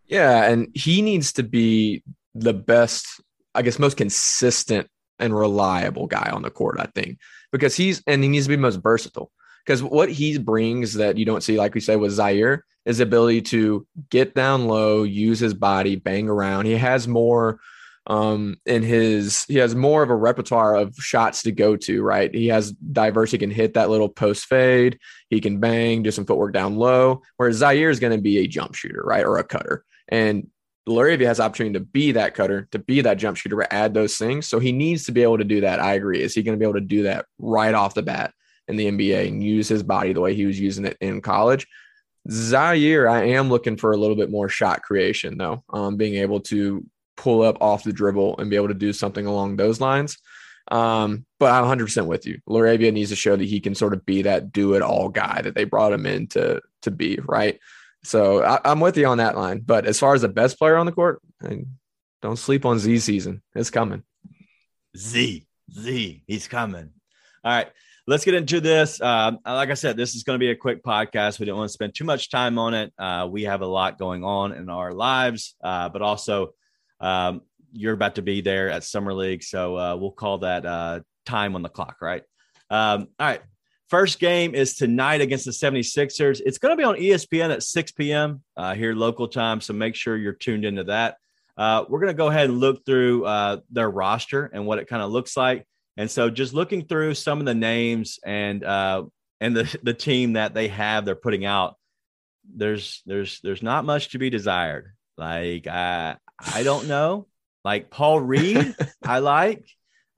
Yeah, 0.06 0.50
and 0.50 0.68
he 0.74 1.02
needs 1.02 1.34
to 1.34 1.42
be 1.42 2.02
the 2.34 2.54
best, 2.54 3.06
I 3.54 3.62
guess, 3.62 3.78
most 3.78 3.96
consistent 3.96 4.88
and 5.18 5.36
reliable 5.36 6.06
guy 6.06 6.30
on 6.32 6.42
the 6.42 6.50
court, 6.50 6.76
I 6.78 6.86
think, 6.94 7.18
because 7.52 7.76
he's 7.76 8.02
and 8.06 8.22
he 8.22 8.28
needs 8.28 8.46
to 8.46 8.50
be 8.50 8.56
most 8.56 8.76
versatile. 8.76 9.30
Because 9.64 9.82
what 9.82 10.10
he 10.10 10.38
brings 10.38 10.94
that 10.94 11.18
you 11.18 11.24
don't 11.24 11.42
see, 11.42 11.58
like 11.58 11.74
we 11.74 11.80
say 11.80 11.96
with 11.96 12.16
Ziaire, 12.16 12.60
is 12.86 12.98
the 12.98 13.04
ability 13.04 13.42
to 13.42 13.86
get 14.08 14.34
down 14.34 14.66
low, 14.66 15.02
use 15.02 15.38
his 15.38 15.54
body, 15.54 15.96
bang 15.96 16.28
around. 16.28 16.64
He 16.64 16.76
has 16.76 17.06
more 17.06 17.60
um 18.06 18.56
in 18.64 18.82
his 18.82 19.44
he 19.44 19.56
has 19.56 19.74
more 19.74 20.02
of 20.02 20.08
a 20.08 20.16
repertoire 20.16 20.74
of 20.74 20.94
shots 20.96 21.42
to 21.42 21.52
go 21.52 21.76
to 21.76 22.02
right 22.02 22.34
he 22.34 22.46
has 22.46 22.72
diverse 22.72 23.30
he 23.30 23.36
can 23.36 23.50
hit 23.50 23.74
that 23.74 23.90
little 23.90 24.08
post 24.08 24.46
fade 24.46 24.98
he 25.28 25.38
can 25.38 25.60
bang 25.60 26.02
do 26.02 26.10
some 26.10 26.24
footwork 26.24 26.54
down 26.54 26.76
low 26.76 27.20
whereas 27.36 27.60
Ziaire 27.60 27.90
is 27.90 28.00
going 28.00 28.16
to 28.16 28.22
be 28.22 28.38
a 28.38 28.48
jump 28.48 28.74
shooter 28.74 29.02
right 29.04 29.24
or 29.24 29.36
a 29.36 29.44
cutter 29.44 29.84
and 30.08 30.48
LaRavia 30.88 31.26
has 31.26 31.40
opportunity 31.40 31.74
to 31.74 31.84
be 31.84 32.12
that 32.12 32.34
cutter, 32.34 32.68
to 32.72 32.78
be 32.78 33.00
that 33.02 33.18
jump 33.18 33.36
shooter, 33.36 33.56
to 33.56 33.72
add 33.72 33.94
those 33.94 34.16
things. 34.16 34.48
So 34.48 34.58
he 34.58 34.72
needs 34.72 35.04
to 35.04 35.12
be 35.12 35.22
able 35.22 35.38
to 35.38 35.44
do 35.44 35.60
that. 35.60 35.80
I 35.80 35.94
agree. 35.94 36.20
Is 36.22 36.34
he 36.34 36.42
going 36.42 36.56
to 36.56 36.58
be 36.58 36.68
able 36.68 36.80
to 36.80 36.86
do 36.86 37.04
that 37.04 37.26
right 37.38 37.74
off 37.74 37.94
the 37.94 38.02
bat 38.02 38.32
in 38.66 38.76
the 38.76 38.86
NBA 38.86 39.28
and 39.28 39.42
use 39.42 39.68
his 39.68 39.82
body 39.82 40.12
the 40.12 40.20
way 40.20 40.34
he 40.34 40.46
was 40.46 40.58
using 40.58 40.84
it 40.84 40.96
in 41.00 41.20
college? 41.20 41.66
Ziaire, 42.28 43.10
I 43.10 43.24
am 43.24 43.48
looking 43.48 43.76
for 43.76 43.92
a 43.92 43.96
little 43.96 44.16
bit 44.16 44.30
more 44.30 44.48
shot 44.48 44.82
creation 44.82 45.38
though, 45.38 45.62
um, 45.70 45.96
being 45.96 46.14
able 46.16 46.40
to 46.40 46.84
pull 47.16 47.42
up 47.42 47.58
off 47.60 47.84
the 47.84 47.92
dribble 47.92 48.38
and 48.38 48.50
be 48.50 48.56
able 48.56 48.68
to 48.68 48.74
do 48.74 48.92
something 48.92 49.26
along 49.26 49.56
those 49.56 49.80
lines. 49.80 50.18
Um, 50.70 51.24
but 51.38 51.52
I'm 51.52 51.64
100% 51.64 52.06
with 52.06 52.26
you. 52.26 52.38
LaRavia 52.48 52.92
needs 52.92 53.10
to 53.10 53.16
show 53.16 53.36
that 53.36 53.44
he 53.44 53.60
can 53.60 53.74
sort 53.74 53.92
of 53.92 54.06
be 54.06 54.22
that 54.22 54.52
do 54.52 54.74
it 54.74 54.82
all 54.82 55.08
guy 55.08 55.42
that 55.42 55.54
they 55.54 55.64
brought 55.64 55.92
him 55.92 56.06
in 56.06 56.28
to, 56.28 56.60
to 56.82 56.90
be, 56.90 57.18
right? 57.24 57.58
So 58.02 58.42
I, 58.42 58.72
am 58.72 58.80
with 58.80 58.96
you 58.96 59.06
on 59.06 59.18
that 59.18 59.36
line. 59.36 59.60
But 59.60 59.86
as 59.86 59.98
far 59.98 60.14
as 60.14 60.22
the 60.22 60.28
best 60.28 60.58
player 60.58 60.76
on 60.76 60.86
the 60.86 60.92
court, 60.92 61.20
I, 61.42 61.64
don't 62.22 62.36
sleep 62.36 62.64
on 62.64 62.78
Z 62.78 62.98
season. 62.98 63.42
It's 63.54 63.70
coming. 63.70 64.02
Z, 64.96 65.46
Z, 65.72 66.22
he's 66.26 66.48
coming. 66.48 66.90
All 67.42 67.52
right, 67.52 67.68
let's 68.06 68.24
get 68.24 68.34
into 68.34 68.60
this. 68.60 69.00
Uh, 69.00 69.32
like 69.46 69.70
I 69.70 69.74
said, 69.74 69.96
this 69.96 70.14
is 70.14 70.22
going 70.22 70.34
to 70.34 70.40
be 70.40 70.50
a 70.50 70.56
quick 70.56 70.82
podcast. 70.82 71.38
We 71.38 71.46
don't 71.46 71.56
want 71.56 71.68
to 71.68 71.72
spend 71.72 71.94
too 71.94 72.04
much 72.04 72.30
time 72.30 72.58
on 72.58 72.74
it. 72.74 72.92
Uh, 72.98 73.28
we 73.30 73.44
have 73.44 73.62
a 73.62 73.66
lot 73.66 73.98
going 73.98 74.24
on 74.24 74.52
in 74.52 74.68
our 74.68 74.92
lives, 74.92 75.54
uh, 75.62 75.88
but 75.88 76.02
also 76.02 76.50
um, 77.00 77.42
you're 77.72 77.94
about 77.94 78.16
to 78.16 78.22
be 78.22 78.40
there 78.40 78.68
at 78.70 78.84
Summer 78.84 79.14
League. 79.14 79.42
So 79.42 79.76
uh, 79.76 79.96
we'll 79.96 80.10
call 80.10 80.38
that 80.38 80.66
uh, 80.66 81.00
time 81.24 81.54
on 81.54 81.62
the 81.62 81.68
clock, 81.68 81.96
right? 82.02 82.22
Um, 82.68 83.08
all 83.18 83.26
right. 83.26 83.40
First 83.90 84.20
game 84.20 84.54
is 84.54 84.76
tonight 84.76 85.20
against 85.20 85.46
the 85.46 85.50
76ers. 85.50 86.40
It's 86.46 86.58
going 86.58 86.70
to 86.70 86.76
be 86.76 86.84
on 86.84 86.94
ESPN 86.94 87.52
at 87.52 87.64
6 87.64 87.90
p.m. 87.92 88.40
Uh, 88.56 88.72
here 88.72 88.94
local 88.94 89.26
time, 89.26 89.60
so 89.60 89.72
make 89.72 89.96
sure 89.96 90.16
you're 90.16 90.32
tuned 90.32 90.64
into 90.64 90.84
that. 90.84 91.16
Uh, 91.56 91.84
we're 91.88 91.98
going 91.98 92.12
to 92.12 92.16
go 92.16 92.28
ahead 92.28 92.48
and 92.48 92.60
look 92.60 92.86
through 92.86 93.24
uh, 93.24 93.56
their 93.68 93.90
roster 93.90 94.44
and 94.46 94.64
what 94.64 94.78
it 94.78 94.86
kind 94.86 95.02
of 95.02 95.10
looks 95.10 95.36
like. 95.36 95.66
And 95.96 96.08
so, 96.08 96.30
just 96.30 96.54
looking 96.54 96.86
through 96.86 97.14
some 97.14 97.40
of 97.40 97.46
the 97.46 97.54
names 97.54 98.20
and 98.24 98.62
uh, 98.62 99.06
and 99.40 99.56
the 99.56 99.78
the 99.82 99.92
team 99.92 100.34
that 100.34 100.54
they 100.54 100.68
have, 100.68 101.04
they're 101.04 101.16
putting 101.16 101.44
out. 101.44 101.76
There's 102.44 103.02
there's 103.06 103.40
there's 103.40 103.62
not 103.62 103.84
much 103.84 104.10
to 104.10 104.18
be 104.18 104.30
desired. 104.30 104.94
Like 105.18 105.66
I 105.66 106.16
I 106.38 106.62
don't 106.62 106.86
know. 106.86 107.26
Like 107.64 107.90
Paul 107.90 108.20
Reed, 108.20 108.74
I 109.04 109.18
like. 109.18 109.66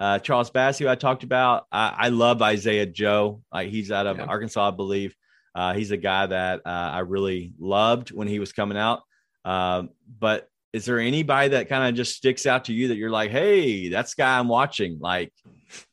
Uh, 0.02 0.18
Charles 0.18 0.50
Bassey, 0.50 0.88
I 0.88 0.96
talked 0.96 1.22
about. 1.22 1.68
I, 1.70 1.94
I 1.96 2.08
love 2.08 2.42
Isaiah 2.42 2.86
Joe. 2.86 3.40
Like 3.52 3.68
he's 3.68 3.92
out 3.92 4.08
of 4.08 4.18
yeah. 4.18 4.24
Arkansas, 4.24 4.66
I 4.66 4.70
believe. 4.72 5.14
Uh, 5.54 5.74
he's 5.74 5.92
a 5.92 5.96
guy 5.96 6.26
that 6.26 6.62
uh, 6.66 6.68
I 6.68 6.98
really 7.00 7.52
loved 7.60 8.10
when 8.10 8.26
he 8.26 8.40
was 8.40 8.52
coming 8.52 8.76
out. 8.76 9.02
Um, 9.44 9.90
but 10.18 10.48
is 10.72 10.86
there 10.86 10.98
anybody 10.98 11.50
that 11.50 11.68
kind 11.68 11.88
of 11.88 11.94
just 11.94 12.16
sticks 12.16 12.46
out 12.46 12.64
to 12.64 12.72
you 12.72 12.88
that 12.88 12.96
you're 12.96 13.10
like, 13.10 13.30
hey, 13.30 13.90
that's 13.90 14.14
guy 14.14 14.40
I'm 14.40 14.48
watching? 14.48 14.98
Like, 14.98 15.32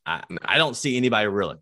I, 0.08 0.24
I 0.43 0.58
don't 0.58 0.76
see 0.76 0.98
anybody 0.98 1.28
really. 1.28 1.58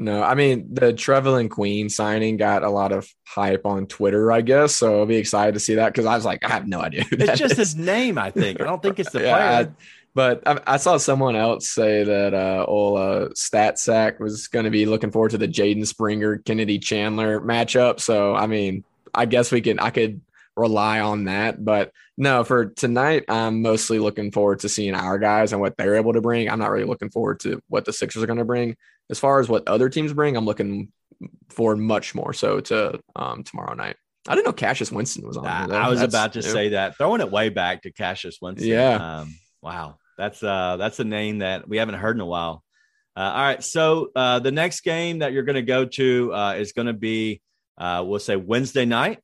No, 0.00 0.22
I 0.22 0.36
mean 0.36 0.74
the 0.74 0.92
Trevelin 0.92 1.50
Queen 1.50 1.88
signing 1.88 2.36
got 2.36 2.62
a 2.62 2.70
lot 2.70 2.92
of 2.92 3.08
hype 3.24 3.66
on 3.66 3.86
Twitter, 3.86 4.30
I 4.30 4.42
guess. 4.42 4.76
So 4.76 5.00
I'll 5.00 5.06
be 5.06 5.16
excited 5.16 5.54
to 5.54 5.60
see 5.60 5.74
that 5.74 5.92
because 5.92 6.06
I 6.06 6.14
was 6.14 6.24
like, 6.24 6.44
I 6.44 6.50
have 6.50 6.68
no 6.68 6.80
idea. 6.80 7.04
it's 7.10 7.38
just 7.38 7.52
is. 7.52 7.58
his 7.58 7.76
name, 7.76 8.16
I 8.16 8.30
think. 8.30 8.60
I 8.60 8.64
don't 8.64 8.80
think 8.80 9.00
it's 9.00 9.10
the 9.10 9.20
yeah, 9.22 9.62
player. 9.62 9.74
But 10.18 10.42
I, 10.48 10.58
I, 10.66 10.76
saw 10.78 10.96
someone 10.96 11.36
else 11.36 11.68
say 11.68 12.02
that 12.02 12.34
uh, 12.34 12.64
old 12.66 12.98
uh, 12.98 13.28
Stat 13.36 13.78
Sack 13.78 14.18
was 14.18 14.48
going 14.48 14.64
to 14.64 14.70
be 14.72 14.84
looking 14.84 15.12
forward 15.12 15.30
to 15.30 15.38
the 15.38 15.46
Jaden 15.46 15.86
Springer 15.86 16.38
Kennedy 16.38 16.80
Chandler 16.80 17.40
matchup. 17.40 18.00
So 18.00 18.34
I 18.34 18.48
mean, 18.48 18.82
I 19.14 19.26
guess 19.26 19.52
we 19.52 19.60
can 19.60 19.78
I 19.78 19.90
could 19.90 20.20
rely 20.56 20.98
on 20.98 21.26
that. 21.26 21.64
But 21.64 21.92
no, 22.16 22.42
for 22.42 22.66
tonight, 22.66 23.26
I'm 23.28 23.62
mostly 23.62 24.00
looking 24.00 24.32
forward 24.32 24.58
to 24.58 24.68
seeing 24.68 24.96
our 24.96 25.20
guys 25.20 25.52
and 25.52 25.60
what 25.60 25.76
they're 25.76 25.94
able 25.94 26.14
to 26.14 26.20
bring. 26.20 26.50
I'm 26.50 26.58
not 26.58 26.72
really 26.72 26.82
looking 26.82 27.10
forward 27.10 27.38
to 27.42 27.62
what 27.68 27.84
the 27.84 27.92
Sixers 27.92 28.20
are 28.20 28.26
going 28.26 28.40
to 28.40 28.44
bring. 28.44 28.74
As 29.10 29.20
far 29.20 29.38
as 29.38 29.48
what 29.48 29.68
other 29.68 29.88
teams 29.88 30.12
bring, 30.12 30.36
I'm 30.36 30.46
looking 30.46 30.90
forward 31.48 31.78
much 31.78 32.16
more 32.16 32.32
so 32.32 32.58
to 32.58 32.98
um, 33.14 33.44
tomorrow 33.44 33.74
night 33.74 33.94
I 34.26 34.34
didn't 34.34 34.46
know 34.46 34.52
Cassius 34.52 34.90
Winston 34.90 35.24
was 35.28 35.36
on. 35.36 35.46
I. 35.46 35.86
I 35.86 35.88
was 35.88 36.02
about 36.02 36.32
to 36.32 36.40
new. 36.40 36.42
say 36.42 36.70
that, 36.70 36.96
throwing 36.98 37.20
it 37.20 37.30
way 37.30 37.50
back 37.50 37.82
to 37.82 37.92
Cassius 37.92 38.38
Winston. 38.42 38.68
Yeah. 38.68 39.20
Um, 39.20 39.38
wow, 39.62 39.96
that's 40.18 40.42
uh 40.42 40.76
that's 40.76 41.00
a 41.00 41.04
name 41.04 41.38
that 41.38 41.68
we 41.68 41.78
haven't 41.78 41.94
heard 41.94 42.16
in 42.16 42.20
a 42.20 42.26
while. 42.26 42.62
Uh, 43.16 43.32
all 43.34 43.42
right, 43.42 43.64
so 43.64 44.10
uh, 44.14 44.38
the 44.38 44.52
next 44.52 44.82
game 44.82 45.20
that 45.20 45.32
you're 45.32 45.42
going 45.42 45.56
to 45.56 45.62
go 45.62 45.84
to 45.84 46.32
uh, 46.32 46.52
is 46.52 46.70
going 46.70 46.86
to 46.86 46.92
be, 46.92 47.42
uh, 47.76 48.04
we'll 48.06 48.20
say 48.20 48.36
Wednesday 48.36 48.84
night, 48.84 49.18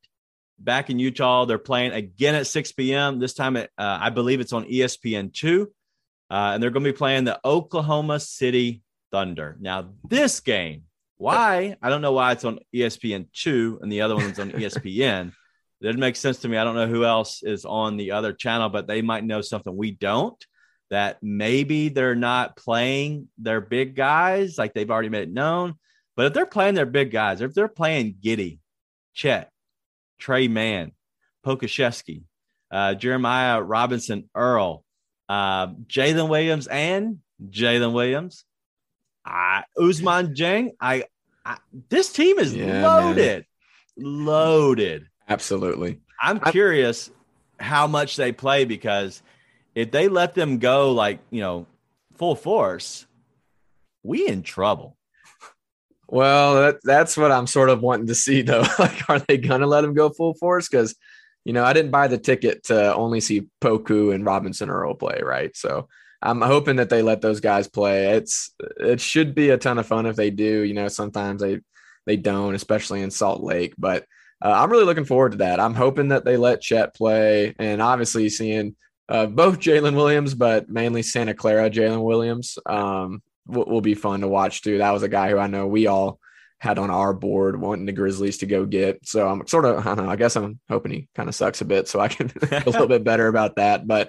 back 0.59 0.91
in 0.91 0.99
Utah. 0.99 1.45
They're 1.45 1.59
playing 1.59 1.93
again 1.93 2.35
at 2.35 2.49
6 2.49 2.73
p.m. 2.73 3.21
This 3.21 3.35
time, 3.35 3.57
at, 3.57 3.71
uh, 3.79 3.99
I 4.01 4.11
believe 4.11 4.41
it's 4.41 4.53
on 4.53 4.65
ESPN 4.65 5.33
two, 5.33 5.71
uh, 6.29 6.53
and 6.55 6.63
they're 6.63 6.71
going 6.71 6.85
to 6.85 6.93
be 6.93 6.97
playing 6.97 7.23
the 7.23 7.39
Oklahoma 7.45 8.19
City 8.19 8.83
Thunder. 9.13 9.57
Now, 9.61 9.91
this 10.09 10.41
game, 10.41 10.83
why 11.17 11.77
I 11.81 11.89
don't 11.89 12.03
know 12.03 12.13
why 12.13 12.33
it's 12.33 12.45
on 12.45 12.59
ESPN 12.75 13.29
two 13.33 13.79
and 13.81 13.93
the 13.93 14.01
other 14.01 14.17
one's 14.17 14.41
on 14.41 14.51
ESPN. 14.53 15.29
It 15.29 15.85
doesn't 15.85 16.01
make 16.01 16.17
sense 16.17 16.39
to 16.39 16.49
me. 16.49 16.57
I 16.57 16.65
don't 16.65 16.75
know 16.75 16.89
who 16.89 17.05
else 17.05 17.43
is 17.43 17.65
on 17.65 17.97
the 17.97 18.11
other 18.11 18.33
channel, 18.33 18.71
but 18.71 18.87
they 18.89 19.03
might 19.03 19.25
know 19.25 19.41
something 19.41 19.77
we 19.77 19.93
don't. 19.93 20.45
That 20.95 21.19
maybe 21.23 21.89
they're 21.89 22.15
not 22.15 22.57
playing 22.57 23.27
their 23.37 23.61
big 23.61 23.97
guys 23.97 24.57
like 24.57 24.75
they've 24.75 24.89
already 24.91 25.09
made 25.09 25.25
it 25.29 25.33
known. 25.33 25.75
But 26.15 26.27
if 26.27 26.33
they're 26.35 26.47
playing 26.47 26.77
their 26.77 26.87
big 26.87 27.11
guys, 27.11 27.41
if 27.41 27.53
they're 27.53 27.67
playing 27.67 28.19
Giddey, 28.23 28.61
Chet, 29.13 29.51
Tre 30.21 30.47
Mann, 30.47 30.93
Pokusevski, 31.45 32.23
uh, 32.71 32.95
Jeremiah 32.95 33.61
Robinson 33.61 34.31
Earl, 34.37 34.85
uh, 35.29 35.67
Jalen 35.89 36.29
Williams, 36.29 36.69
and 36.69 37.19
Jalen 37.45 37.93
Williams, 37.93 38.45
I, 39.27 39.65
Ousmane 39.77 40.37
Dieng, 40.37 40.75
I, 40.81 41.05
I 41.45 41.57
this 41.89 42.13
team 42.13 42.39
is 42.39 42.55
Yeah, 42.55 42.67
man. 42.67 42.83
loaded, 42.85 43.47
loaded. 43.97 45.07
Absolutely. 45.29 45.99
I'm 46.23 46.39
I- 46.43 46.53
curious 46.53 47.11
how 47.59 47.89
much 47.89 48.15
they 48.15 48.31
play 48.31 48.65
because 48.65 49.23
if 49.75 49.91
they 49.91 50.09
let 50.09 50.35
them 50.35 50.59
go 50.59 50.93
like 50.93 51.21
you 51.31 51.41
know 51.41 51.67
full 52.17 52.37
force, 52.37 53.07
we 54.03 54.27
in 54.27 54.43
trouble. 54.43 54.97
Well, 56.07 56.55
that, 56.57 56.81
that's 56.85 57.17
what 57.17 57.33
I'm 57.33 57.47
sort 57.47 57.71
of 57.71 57.81
wanting 57.81 58.07
to 58.09 58.15
see, 58.15 58.43
though. 58.43 58.65
like, 58.79 59.09
are 59.09 59.19
they 59.19 59.39
to 59.39 59.67
let 59.67 59.85
him 59.85 59.95
go 59.95 60.11
full 60.11 60.35
force? 60.35 60.69
Because, 60.69 60.95
you 61.45 61.53
know, 61.53 61.65
I 61.65 61.73
didn't 61.73 61.91
buy 61.91 62.09
the 62.09 62.19
ticket 62.19 62.65
to 62.65 62.95
only 62.95 63.21
see 63.21 63.49
Poku 63.61 64.15
and 64.15 64.25
Robinson 64.25 64.71
Earl 64.71 64.95
play, 64.95 65.21
right? 65.23 65.57
So 65.57 65.89
I'm 66.23 66.41
hoping 66.41 66.77
that 66.77 66.89
they 66.89 67.03
let 67.03 67.21
those 67.21 67.41
guys 67.41 67.69
play. 67.69 68.17
It's 68.17 68.55
it 68.79 69.01
should 69.01 69.35
be 69.35 69.51
a 69.51 69.59
ton 69.59 69.79
of 69.79 69.87
fun 69.87 70.07
if 70.07 70.17
they 70.17 70.31
do. 70.31 70.63
You 70.63 70.75
know, 70.75 70.89
sometimes 70.89 71.43
they 71.43 71.61
they 72.07 72.17
don't, 72.17 72.55
especially 72.55 73.03
in 73.03 73.11
Salt 73.11 73.43
Lake. 73.43 73.75
But 73.77 74.05
uh, 74.43 74.53
I'm 74.53 74.71
really 74.71 74.85
looking 74.85 75.05
forward 75.05 75.33
to 75.33 75.39
that. 75.39 75.61
I'm 75.61 75.75
hoping 75.75 76.09
that 76.09 76.25
they 76.25 76.37
let 76.37 76.61
Chet 76.61 76.95
play, 76.95 77.55
and 77.59 77.83
obviously 77.83 78.29
seeing 78.29 78.75
uh, 79.09 79.27
both 79.27 79.61
Jalen 79.61 79.97
Williams, 79.97 80.35
but 80.35 80.69
mainly 80.69 81.03
Santa 81.03 81.35
Clara 81.35 81.71
Jalen 81.71 82.03
Williams. 82.03 82.59
Um, 82.67 83.23
will, 83.47 83.67
will 83.67 83.81
be 83.81 83.95
fun 83.95 84.21
to 84.21 84.29
watch 84.29 84.63
too. 84.63 84.79
That 84.79 84.93
was 84.93 85.03
a 85.03 85.09
guy 85.09 85.31
who 85.31 85.39
I 85.39 85.47
know 85.47 85.67
we 85.67 85.87
all 85.87 86.19
had 86.59 86.79
on 86.79 86.91
our 86.91 87.13
board 87.13 87.61
wanting 87.61 87.87
the 87.87 87.93
Grizzlies 87.93 88.39
to 88.39 88.47
go 88.47 88.65
get. 88.65 89.07
So 89.07 89.29
I'm 89.29 89.47
sort 89.47 89.67
of, 89.67 89.87
I 89.87 89.95
know, 89.95 90.09
I 90.09 90.17
guess 90.17 90.37
I'm 90.37 90.59
hoping 90.69 90.93
he 90.93 91.09
kind 91.15 91.29
of 91.29 91.35
sucks 91.35 91.61
a 91.61 91.67
bit 91.67 91.89
so 91.89 92.01
I 92.01 92.09
can 92.09 92.33
a 92.51 92.63
little 92.65 92.89
bit 92.89 93.05
better 93.05 93.29
about 93.29 93.57
that. 93.57 93.87
But 93.87 94.09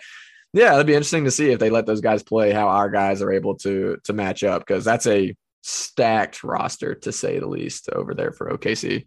yeah, 0.54 0.74
it'd 0.74 0.88
be 0.88 0.94
interesting 0.94 1.26
to 1.26 1.32
see 1.32 1.52
if 1.52 1.60
they 1.60 1.70
let 1.70 1.86
those 1.86 2.02
guys 2.02 2.24
play, 2.24 2.54
how 2.54 2.70
our 2.70 2.90
guys 2.90 3.22
are 3.22 3.32
able 3.32 3.56
to 3.58 3.98
to 4.06 4.14
match 4.14 4.44
up 4.44 4.66
because 4.66 4.86
that's 4.86 5.06
a 5.06 5.36
stacked 5.64 6.44
roster 6.44 6.96
to 6.96 7.12
say 7.12 7.40
the 7.40 7.48
least 7.48 7.90
over 7.90 8.14
there 8.14 8.32
for 8.32 8.50
OKC. 8.50 9.06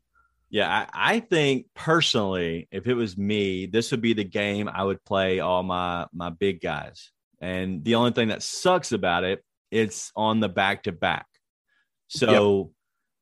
Yeah, 0.50 0.87
I, 0.92 1.16
I 1.16 1.20
think 1.20 1.66
personally, 1.74 2.68
if 2.70 2.87
it 2.87 2.94
was 2.94 3.18
me, 3.18 3.66
this 3.66 3.90
would 3.90 4.00
be 4.00 4.14
the 4.14 4.24
game 4.24 4.68
I 4.68 4.82
would 4.82 5.04
play 5.04 5.40
all 5.40 5.62
my 5.62 6.06
my 6.12 6.30
big 6.30 6.61
guys. 6.61 7.11
And 7.40 7.84
the 7.84 7.96
only 7.96 8.12
thing 8.12 8.28
that 8.28 8.42
sucks 8.42 8.92
about 8.92 9.24
it, 9.24 9.44
it's 9.70 10.11
on 10.16 10.40
the 10.40 10.48
back 10.48 10.84
to 10.84 10.92
back. 10.92 11.26
So 12.08 12.72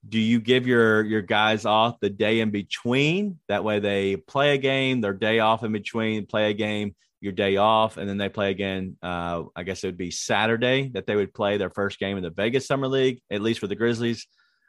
do 0.09 0.19
you 0.19 0.41
give 0.41 0.67
your 0.67 1.03
your 1.03 1.23
guys 1.23 1.65
off 1.65 1.99
the 2.01 2.11
day 2.11 2.41
in 2.41 2.51
between? 2.51 3.39
That 3.49 3.65
way 3.65 3.81
they 3.81 4.17
play 4.17 4.55
a 4.55 4.59
game, 4.59 5.01
their 5.01 5.13
day 5.13 5.41
off 5.41 5.65
in 5.65 5.73
between, 5.73 6.27
play 6.27 6.51
a 6.51 6.55
game, 6.55 6.95
your 7.21 7.33
day 7.33 7.57
off, 7.57 7.97
and 7.97 8.09
then 8.09 8.19
they 8.19 8.29
play 8.29 8.51
again. 8.51 8.97
Uh, 9.03 9.45
I 9.55 9.65
guess 9.65 9.83
it 9.83 9.89
would 9.89 9.97
be 9.97 10.11
Saturday 10.11 10.91
that 10.95 11.07
they 11.07 11.17
would 11.17 11.35
play 11.35 11.57
their 11.57 11.71
first 11.71 11.99
game 11.99 12.17
in 12.17 12.23
the 12.23 12.31
Vegas 12.31 12.67
Summer 12.67 12.89
League, 12.89 13.21
at 13.31 13.41
least 13.41 13.61
for 13.61 13.67
the 13.67 13.75
Grizzlies. 13.75 14.27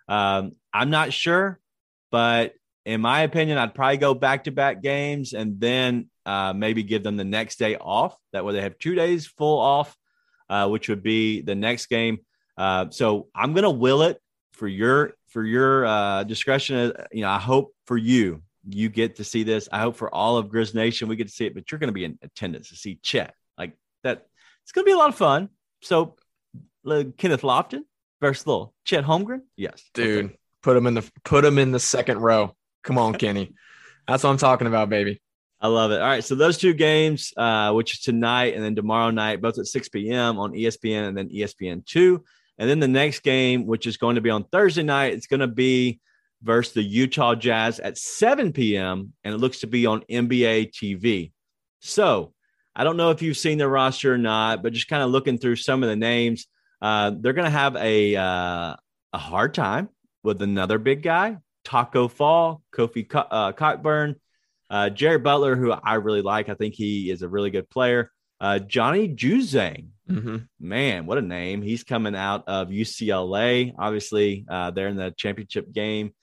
Um, 0.07 0.53
I'm 0.73 0.89
not 0.89 1.13
sure, 1.13 1.59
but 2.11 2.53
in 2.85 3.01
my 3.01 3.21
opinion, 3.21 3.57
I'd 3.57 3.75
probably 3.75 3.97
go 3.97 4.13
back 4.13 4.45
to 4.45 4.51
back 4.51 4.81
games 4.81 5.33
and 5.33 5.59
then 5.59 6.09
uh, 6.25 6.53
maybe 6.53 6.83
give 6.83 7.03
them 7.03 7.17
the 7.17 7.25
next 7.25 7.59
day 7.59 7.75
off. 7.75 8.15
That 8.31 8.45
way 8.45 8.53
they 8.53 8.61
have 8.61 8.79
two 8.79 8.95
days 8.95 9.27
full 9.27 9.59
off, 9.59 9.95
uh, 10.49 10.69
which 10.69 10.87
would 10.87 11.03
be 11.03 11.41
the 11.41 11.55
next 11.55 11.87
game. 11.87 12.19
Uh, 12.57 12.89
so 12.89 13.27
I'm 13.35 13.53
gonna 13.53 13.71
will 13.71 14.03
it 14.03 14.21
for 14.53 14.67
your 14.67 15.13
for 15.27 15.43
your 15.43 15.85
uh, 15.85 16.23
discretion. 16.23 16.93
You 17.11 17.23
know, 17.23 17.29
I 17.29 17.39
hope 17.39 17.73
for 17.85 17.97
you 17.97 18.41
you 18.69 18.89
get 18.89 19.17
to 19.17 19.23
see 19.23 19.43
this. 19.43 19.69
I 19.71 19.79
hope 19.79 19.95
for 19.95 20.13
all 20.13 20.37
of 20.37 20.47
Grizz 20.47 20.73
Nation 20.73 21.07
we 21.07 21.15
get 21.15 21.27
to 21.27 21.33
see 21.33 21.45
it, 21.45 21.53
but 21.53 21.71
you're 21.71 21.79
going 21.79 21.89
to 21.89 21.93
be 21.93 22.05
in 22.05 22.17
attendance 22.21 22.69
to 22.69 22.75
see 22.75 22.99
Chet 23.01 23.33
like 23.57 23.73
that. 24.03 24.25
It's 24.63 24.71
going 24.71 24.83
to 24.85 24.89
be 24.89 24.93
a 24.93 24.97
lot 24.97 25.09
of 25.09 25.15
fun. 25.15 25.49
So 25.81 26.15
uh, 26.85 27.03
Kenneth 27.17 27.41
Lofton 27.41 27.81
versus 28.19 28.45
little 28.45 28.73
Chet 28.83 29.05
Holmgren, 29.05 29.41
yes, 29.55 29.83
Dude, 29.93 30.25
Okay. 30.25 30.37
Put 30.67 30.75
him 30.75 30.85
in 30.85 30.95
the 30.95 31.11
put 31.23 31.45
him 31.45 31.57
in 31.59 31.71
the 31.71 31.79
second 31.79 32.19
row. 32.19 32.53
Come 32.83 32.97
on, 32.97 33.13
Kenny. 33.13 33.53
That's 34.05 34.25
what 34.25 34.31
I'm 34.31 34.37
talking 34.37 34.67
about, 34.67 34.89
baby. 34.89 35.21
I 35.61 35.69
love 35.69 35.91
it. 35.91 36.01
All 36.01 36.07
right, 36.07 36.21
so 36.21 36.35
those 36.35 36.57
two 36.57 36.73
games, 36.73 37.31
uh, 37.37 37.71
which 37.71 37.93
is 37.93 37.99
tonight 38.01 38.53
and 38.53 38.61
then 38.61 38.75
tomorrow 38.75 39.09
night, 39.09 39.41
both 39.41 39.57
at 39.59 39.65
6 39.67 39.87
p.m. 39.87 40.37
on 40.37 40.51
ESPN 40.51 41.07
and 41.07 41.17
then 41.17 41.29
ESPN 41.29 41.85
two, 41.85 42.25
and 42.57 42.69
then 42.69 42.81
the 42.81 42.87
next 42.89 43.21
game, 43.21 43.65
which 43.65 43.87
is 43.87 43.95
going 43.95 44.15
to 44.15 44.21
be 44.21 44.29
on 44.29 44.43
Thursday 44.43 44.83
night, 44.83 45.13
it's 45.13 45.27
going 45.27 45.39
to 45.39 45.47
be 45.47 46.01
versus 46.43 46.73
the 46.73 46.83
Utah 46.83 47.33
Jazz 47.33 47.79
at 47.79 47.97
7 47.97 48.51
p.m. 48.51 49.13
and 49.23 49.33
it 49.33 49.37
looks 49.37 49.61
to 49.61 49.67
be 49.67 49.85
on 49.85 50.01
NBA 50.11 50.73
TV. 50.73 51.31
So 51.79 52.33
I 52.75 52.83
don't 52.83 52.97
know 52.97 53.11
if 53.11 53.21
you've 53.21 53.37
seen 53.37 53.57
the 53.57 53.69
roster 53.69 54.13
or 54.13 54.17
not, 54.17 54.63
but 54.63 54.73
just 54.73 54.89
kind 54.89 55.01
of 55.01 55.11
looking 55.11 55.37
through 55.37 55.55
some 55.55 55.81
of 55.81 55.87
the 55.87 55.95
names, 55.95 56.45
uh, 56.81 57.13
they're 57.17 57.31
going 57.31 57.45
to 57.45 57.51
have 57.51 57.77
a 57.77 58.17
uh, 58.17 58.75
a 59.13 59.17
hard 59.17 59.53
time 59.53 59.87
with 60.27 60.41
another 60.41 60.77
big 60.77 61.01
guy, 61.01 61.37
Taco 61.63 62.07
Fall, 62.07 62.61
Kofi 62.75 63.07
Co- 63.07 63.19
uh, 63.31 63.51
Cockburn, 63.53 64.15
uh, 64.69 64.89
Jared 64.89 65.23
Butler, 65.23 65.55
who 65.55 65.71
I 65.71 65.95
really 65.95 66.21
like. 66.21 66.49
I 66.49 66.53
think 66.53 66.75
he 66.75 67.09
is 67.09 67.21
a 67.21 67.29
really 67.29 67.49
good 67.49 67.69
player. 67.69 68.11
Uh, 68.39 68.59
Johnny 68.59 69.09
Juzang, 69.09 69.87
Mm-hmm. 70.09 70.37
man, 70.59 71.05
what 71.05 71.17
a 71.17 71.21
name. 71.21 71.61
He's 71.61 71.83
coming 71.83 72.15
out 72.15 72.47
of 72.47 72.69
UCLA. 72.69 73.73
Obviously, 73.77 74.45
uh, 74.49 74.71
they're 74.71 74.87
in 74.87 74.95
the 74.95 75.11
championship 75.11 75.69
game. 75.73 76.13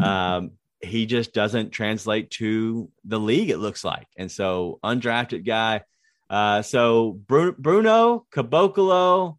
Um, 0.00 0.52
he 0.80 1.04
just 1.06 1.32
doesn't 1.34 1.70
translate 1.70 2.30
to 2.32 2.90
the 3.04 3.20
league, 3.20 3.50
it 3.50 3.58
looks 3.58 3.84
like. 3.84 4.06
And 4.16 4.30
so, 4.32 4.78
undrafted 4.82 5.44
guy. 5.46 5.82
Uh, 6.30 6.62
so, 6.62 7.12
Bru- 7.12 7.52
Bruno 7.58 8.26
Caboclo, 8.34 9.36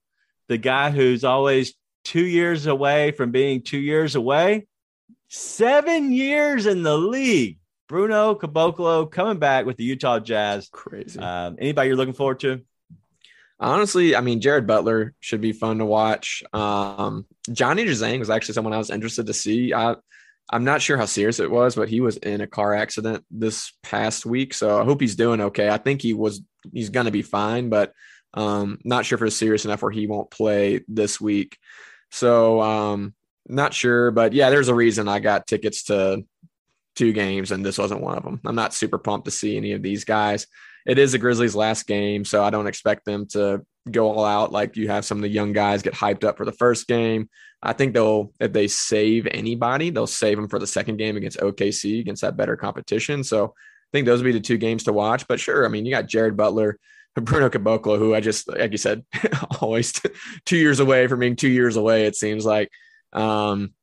the 0.49 0.57
guy 0.59 0.91
who's 0.91 1.23
always 1.23 1.73
two 2.05 2.25
years 2.25 2.67
away 2.67 3.11
from 3.11 3.31
being 3.31 3.61
two 3.61 3.79
years 3.79 4.15
away, 4.15 4.67
seven 5.27 6.13
years 6.13 6.65
in 6.65 6.83
the 6.83 6.97
league. 6.97 7.57
Bruno 7.87 8.35
Caboclo 8.35 9.11
coming 9.11 9.37
back 9.37 9.65
with 9.65 9.77
the 9.77 9.83
Utah 9.83 10.19
Jazz. 10.19 10.69
Crazy. 10.71 11.19
Um, 11.19 11.57
anybody 11.59 11.89
you're 11.89 11.97
looking 11.97 12.13
forward 12.13 12.39
to? 12.39 12.61
Honestly, 13.59 14.15
I 14.15 14.21
mean, 14.21 14.41
Jared 14.41 14.67
Butler 14.67 15.13
should 15.19 15.41
be 15.41 15.53
fun 15.53 15.77
to 15.79 15.85
watch. 15.85 16.43
Um, 16.51 17.25
Johnny 17.51 17.85
Juzang 17.85 18.19
was 18.19 18.29
actually 18.29 18.53
someone 18.53 18.73
I 18.73 18.77
was 18.77 18.89
interested 18.89 19.27
to 19.27 19.33
see. 19.33 19.73
I, 19.73 19.95
I'm 20.51 20.63
not 20.63 20.81
sure 20.81 20.97
how 20.97 21.05
serious 21.05 21.39
it 21.39 21.49
was, 21.49 21.75
but 21.75 21.89
he 21.89 22.01
was 22.01 22.17
in 22.17 22.41
a 22.41 22.47
car 22.47 22.73
accident 22.73 23.23
this 23.31 23.71
past 23.81 24.25
week, 24.25 24.53
so 24.53 24.79
I 24.79 24.83
hope 24.83 24.99
he's 25.01 25.15
doing 25.15 25.41
okay. 25.41 25.69
I 25.69 25.77
think 25.77 26.01
he 26.01 26.13
was 26.13 26.41
he's 26.73 26.89
going 26.89 27.05
to 27.05 27.11
be 27.11 27.21
fine, 27.21 27.69
but 27.69 27.93
um, 28.33 28.79
not 28.83 29.05
sure 29.05 29.15
if 29.17 29.23
it's 29.23 29.37
serious 29.37 29.65
enough 29.65 29.81
where 29.81 29.91
he 29.91 30.07
won't 30.07 30.29
play 30.29 30.81
this 30.87 31.21
week. 31.21 31.57
So 32.11 32.61
um, 32.61 33.13
not 33.47 33.73
sure, 33.73 34.11
but 34.11 34.33
yeah, 34.33 34.49
there's 34.49 34.69
a 34.69 34.75
reason 34.75 35.07
I 35.07 35.19
got 35.19 35.47
tickets 35.47 35.83
to 35.85 36.23
two 36.95 37.13
games, 37.13 37.51
and 37.51 37.65
this 37.65 37.77
wasn't 37.77 38.01
one 38.01 38.17
of 38.17 38.23
them. 38.23 38.39
I'm 38.45 38.55
not 38.55 38.73
super 38.73 38.97
pumped 38.97 39.25
to 39.25 39.31
see 39.31 39.57
any 39.57 39.73
of 39.73 39.81
these 39.81 40.05
guys 40.05 40.47
it 40.85 40.99
is 40.99 41.11
the 41.11 41.17
Grizzlies' 41.17 41.55
last 41.55 41.87
game, 41.87 42.23
so 42.23 42.43
I 42.43 42.51
don't 42.51 42.67
expect 42.67 43.05
them 43.05 43.25
to 43.27 43.65
go 43.89 44.11
all 44.11 44.25
out 44.25 44.51
like 44.51 44.77
you 44.77 44.87
have 44.87 45.05
some 45.05 45.17
of 45.17 45.23
the 45.23 45.29
young 45.29 45.51
guys 45.51 45.81
get 45.81 45.93
hyped 45.93 46.23
up 46.23 46.37
for 46.37 46.45
the 46.45 46.51
first 46.51 46.87
game. 46.87 47.29
I 47.61 47.73
think 47.73 47.93
they'll, 47.93 48.31
if 48.39 48.53
they 48.53 48.67
save 48.67 49.27
anybody, 49.31 49.89
they'll 49.89 50.05
save 50.05 50.37
them 50.37 50.47
for 50.47 50.59
the 50.59 50.67
second 50.67 50.97
game 50.97 51.17
against 51.17 51.39
OKC 51.39 51.99
against 51.99 52.21
that 52.21 52.37
better 52.37 52.55
competition. 52.55 53.23
So 53.23 53.45
I 53.45 53.89
think 53.91 54.05
those 54.05 54.21
would 54.21 54.27
be 54.27 54.37
the 54.37 54.39
two 54.39 54.57
games 54.57 54.83
to 54.83 54.93
watch. 54.93 55.27
But 55.27 55.39
sure, 55.39 55.65
I 55.65 55.69
mean, 55.69 55.85
you 55.85 55.91
got 55.91 56.07
Jared 56.07 56.37
Butler, 56.37 56.77
Bruno 57.21 57.49
Caboclo, 57.49 57.97
who 57.97 58.13
I 58.13 58.19
just, 58.19 58.47
like 58.47 58.71
you 58.71 58.77
said, 58.77 59.05
always 59.61 59.93
two 60.45 60.57
years 60.57 60.79
away 60.79 61.07
from 61.07 61.19
being 61.19 61.35
two 61.35 61.49
years 61.49 61.75
away, 61.75 62.05
it 62.05 62.15
seems 62.15 62.45
like. 62.45 62.69
Um, 63.13 63.73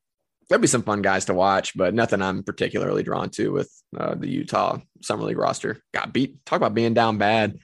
there'd 0.48 0.60
be 0.60 0.66
some 0.66 0.82
fun 0.82 1.00
guys 1.00 1.24
to 1.26 1.34
watch, 1.34 1.74
but 1.74 1.94
nothing 1.94 2.20
I'm 2.20 2.42
particularly 2.42 3.02
drawn 3.02 3.30
to 3.30 3.48
with 3.52 3.72
uh, 3.96 4.14
the 4.14 4.28
Utah 4.28 4.80
Summer 5.00 5.24
League 5.24 5.38
roster. 5.38 5.78
Got 5.94 6.12
beat. 6.12 6.44
Talk 6.44 6.58
about 6.58 6.74
being 6.74 6.92
down 6.92 7.16
bad. 7.16 7.58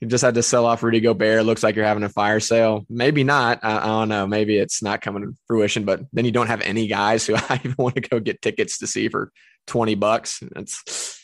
You 0.00 0.08
just 0.08 0.24
had 0.24 0.34
to 0.34 0.42
sell 0.42 0.66
off 0.66 0.82
Rudy 0.82 1.00
Gobert. 1.00 1.46
Looks 1.46 1.62
like 1.62 1.74
you're 1.74 1.86
having 1.86 2.02
a 2.02 2.10
fire 2.10 2.40
sale. 2.40 2.84
Maybe 2.90 3.24
not. 3.24 3.60
I, 3.62 3.78
I 3.78 3.86
don't 3.86 4.08
know. 4.10 4.26
Maybe 4.26 4.58
it's 4.58 4.82
not 4.82 5.00
coming 5.00 5.22
to 5.22 5.34
fruition, 5.46 5.84
but 5.84 6.00
then 6.12 6.24
you 6.24 6.32
don't 6.32 6.48
have 6.48 6.60
any 6.60 6.86
guys 6.86 7.26
who 7.26 7.34
I 7.48 7.60
even 7.64 7.76
want 7.78 7.94
to 7.94 8.02
go 8.02 8.20
get 8.20 8.42
tickets 8.42 8.78
to 8.78 8.86
see 8.86 9.08
for 9.08 9.32
20 9.68 9.94
bucks. 9.94 10.42
It's 10.56 11.21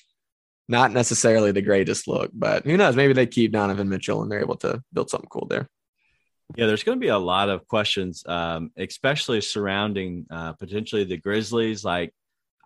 not 0.68 0.92
necessarily 0.92 1.50
the 1.50 1.62
greatest 1.62 2.06
look, 2.06 2.30
but 2.32 2.64
who 2.64 2.76
knows? 2.76 2.94
Maybe 2.94 3.14
they 3.14 3.26
keep 3.26 3.52
Donovan 3.52 3.88
Mitchell 3.88 4.22
and 4.22 4.30
they're 4.30 4.40
able 4.40 4.56
to 4.56 4.82
build 4.92 5.10
something 5.10 5.30
cool 5.30 5.46
there. 5.48 5.68
Yeah, 6.56 6.66
there's 6.66 6.82
going 6.82 6.98
to 6.98 7.00
be 7.00 7.08
a 7.08 7.18
lot 7.18 7.50
of 7.50 7.66
questions, 7.66 8.22
um, 8.26 8.70
especially 8.76 9.40
surrounding 9.40 10.26
uh, 10.30 10.54
potentially 10.54 11.04
the 11.04 11.16
Grizzlies. 11.16 11.84
Like, 11.84 12.14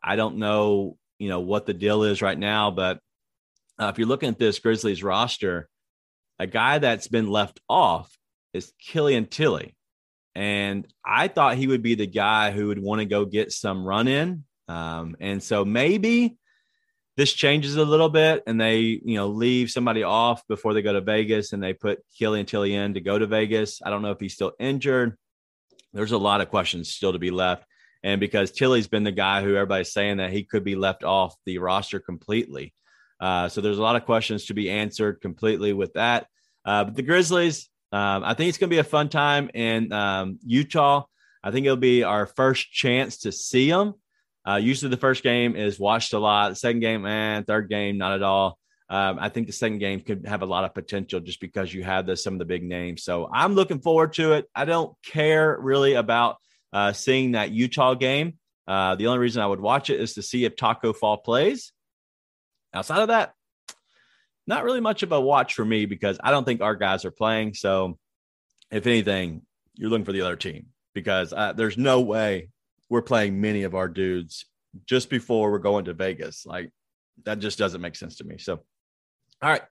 I 0.02 0.16
don't 0.16 0.36
know, 0.36 0.96
you 1.18 1.28
know, 1.28 1.40
what 1.40 1.66
the 1.66 1.74
deal 1.74 2.04
is 2.04 2.22
right 2.22 2.38
now, 2.38 2.70
but 2.70 3.00
uh, 3.80 3.86
if 3.86 3.98
you're 3.98 4.08
looking 4.08 4.28
at 4.28 4.38
this 4.38 4.58
Grizzlies 4.58 5.02
roster, 5.02 5.68
a 6.38 6.46
guy 6.46 6.78
that's 6.78 7.08
been 7.08 7.28
left 7.28 7.60
off 7.68 8.16
is 8.52 8.72
Killian 8.80 9.26
Tilly. 9.26 9.74
And 10.34 10.86
I 11.04 11.28
thought 11.28 11.56
he 11.56 11.66
would 11.66 11.82
be 11.82 11.94
the 11.94 12.06
guy 12.06 12.52
who 12.52 12.68
would 12.68 12.80
want 12.80 13.00
to 13.00 13.04
go 13.04 13.24
get 13.24 13.52
some 13.52 13.84
run 13.84 14.08
in. 14.08 14.44
Um, 14.68 15.16
and 15.20 15.42
so 15.42 15.64
maybe 15.64 16.36
this 17.16 17.32
changes 17.32 17.76
a 17.76 17.84
little 17.84 18.08
bit 18.08 18.42
and 18.46 18.60
they, 18.60 18.80
you 18.80 19.16
know, 19.16 19.28
leave 19.28 19.70
somebody 19.70 20.02
off 20.02 20.46
before 20.48 20.72
they 20.72 20.82
go 20.82 20.92
to 20.92 21.00
Vegas 21.00 21.52
and 21.52 21.62
they 21.62 21.74
put 21.74 22.00
Killian 22.18 22.46
tilly 22.46 22.74
in 22.74 22.94
to 22.94 23.00
go 23.00 23.18
to 23.18 23.26
Vegas. 23.26 23.80
I 23.84 23.90
don't 23.90 24.02
know 24.02 24.12
if 24.12 24.20
he's 24.20 24.34
still 24.34 24.52
injured. 24.58 25.16
There's 25.92 26.12
a 26.12 26.18
lot 26.18 26.40
of 26.40 26.48
questions 26.48 26.88
still 26.90 27.12
to 27.12 27.18
be 27.18 27.30
left. 27.30 27.64
And 28.02 28.18
because 28.18 28.50
tilly's 28.50 28.88
been 28.88 29.04
the 29.04 29.12
guy 29.12 29.42
who 29.42 29.54
everybody's 29.54 29.92
saying 29.92 30.16
that 30.16 30.32
he 30.32 30.44
could 30.44 30.64
be 30.64 30.74
left 30.74 31.04
off 31.04 31.36
the 31.44 31.58
roster 31.58 32.00
completely. 32.00 32.72
Uh, 33.20 33.48
so 33.48 33.60
there's 33.60 33.78
a 33.78 33.82
lot 33.82 33.94
of 33.94 34.04
questions 34.04 34.46
to 34.46 34.54
be 34.54 34.70
answered 34.70 35.20
completely 35.20 35.72
with 35.72 35.92
that. 35.92 36.26
Uh, 36.64 36.84
but 36.84 36.96
the 36.96 37.02
Grizzlies, 37.02 37.68
um, 37.92 38.24
I 38.24 38.34
think 38.34 38.48
it's 38.48 38.58
going 38.58 38.70
to 38.70 38.74
be 38.74 38.80
a 38.80 38.84
fun 38.84 39.08
time 39.08 39.50
in 39.54 39.92
um, 39.92 40.38
Utah. 40.44 41.04
I 41.44 41.50
think 41.50 41.66
it'll 41.66 41.76
be 41.76 42.02
our 42.02 42.26
first 42.26 42.72
chance 42.72 43.18
to 43.18 43.32
see 43.32 43.70
them. 43.70 43.94
Uh, 44.48 44.56
usually 44.56 44.90
the 44.90 44.96
first 44.96 45.22
game 45.22 45.54
is 45.56 45.78
watched 45.78 46.12
a 46.12 46.18
lot. 46.18 46.56
Second 46.56 46.80
game, 46.80 47.06
and 47.06 47.46
third 47.46 47.68
game, 47.68 47.98
not 47.98 48.12
at 48.12 48.22
all. 48.22 48.58
Um, 48.88 49.18
I 49.20 49.28
think 49.30 49.46
the 49.46 49.52
second 49.52 49.78
game 49.78 50.00
could 50.00 50.26
have 50.26 50.42
a 50.42 50.46
lot 50.46 50.64
of 50.64 50.74
potential 50.74 51.20
just 51.20 51.40
because 51.40 51.72
you 51.72 51.82
have 51.82 52.04
the, 52.04 52.16
some 52.16 52.34
of 52.34 52.38
the 52.38 52.44
big 52.44 52.62
names. 52.62 53.04
So 53.04 53.28
I'm 53.32 53.54
looking 53.54 53.80
forward 53.80 54.12
to 54.14 54.32
it. 54.32 54.46
I 54.54 54.64
don't 54.64 54.94
care 55.02 55.56
really 55.58 55.94
about 55.94 56.36
uh, 56.72 56.92
seeing 56.92 57.32
that 57.32 57.52
Utah 57.52 57.94
game. 57.94 58.34
Uh, 58.66 58.94
the 58.96 59.06
only 59.06 59.18
reason 59.18 59.42
I 59.42 59.46
would 59.46 59.60
watch 59.60 59.88
it 59.88 60.00
is 60.00 60.14
to 60.14 60.22
see 60.22 60.44
if 60.44 60.56
Taco 60.56 60.92
Fall 60.92 61.16
plays. 61.16 61.72
Outside 62.74 63.00
of 63.00 63.08
that, 63.08 63.32
not 64.46 64.64
really 64.64 64.80
much 64.80 65.02
of 65.02 65.12
a 65.12 65.20
watch 65.20 65.54
for 65.54 65.64
me 65.64 65.86
because 65.86 66.18
I 66.22 66.30
don't 66.30 66.44
think 66.44 66.60
our 66.60 66.74
guys 66.74 67.04
are 67.04 67.10
playing. 67.10 67.54
So 67.54 67.98
if 68.70 68.86
anything, 68.86 69.42
you're 69.74 69.90
looking 69.90 70.04
for 70.04 70.12
the 70.12 70.22
other 70.22 70.36
team 70.36 70.66
because 70.94 71.32
uh, 71.32 71.52
there's 71.52 71.78
no 71.78 72.00
way 72.00 72.48
we're 72.92 73.00
playing 73.00 73.40
many 73.40 73.62
of 73.62 73.74
our 73.74 73.88
dudes 73.88 74.44
just 74.84 75.08
before 75.08 75.50
we're 75.50 75.58
going 75.58 75.86
to 75.86 75.94
Vegas. 75.94 76.44
Like 76.44 76.70
that 77.24 77.38
just 77.38 77.58
doesn't 77.58 77.80
make 77.80 77.96
sense 77.96 78.16
to 78.16 78.24
me. 78.24 78.36
So, 78.36 78.60
all 79.40 79.50
right. 79.50 79.62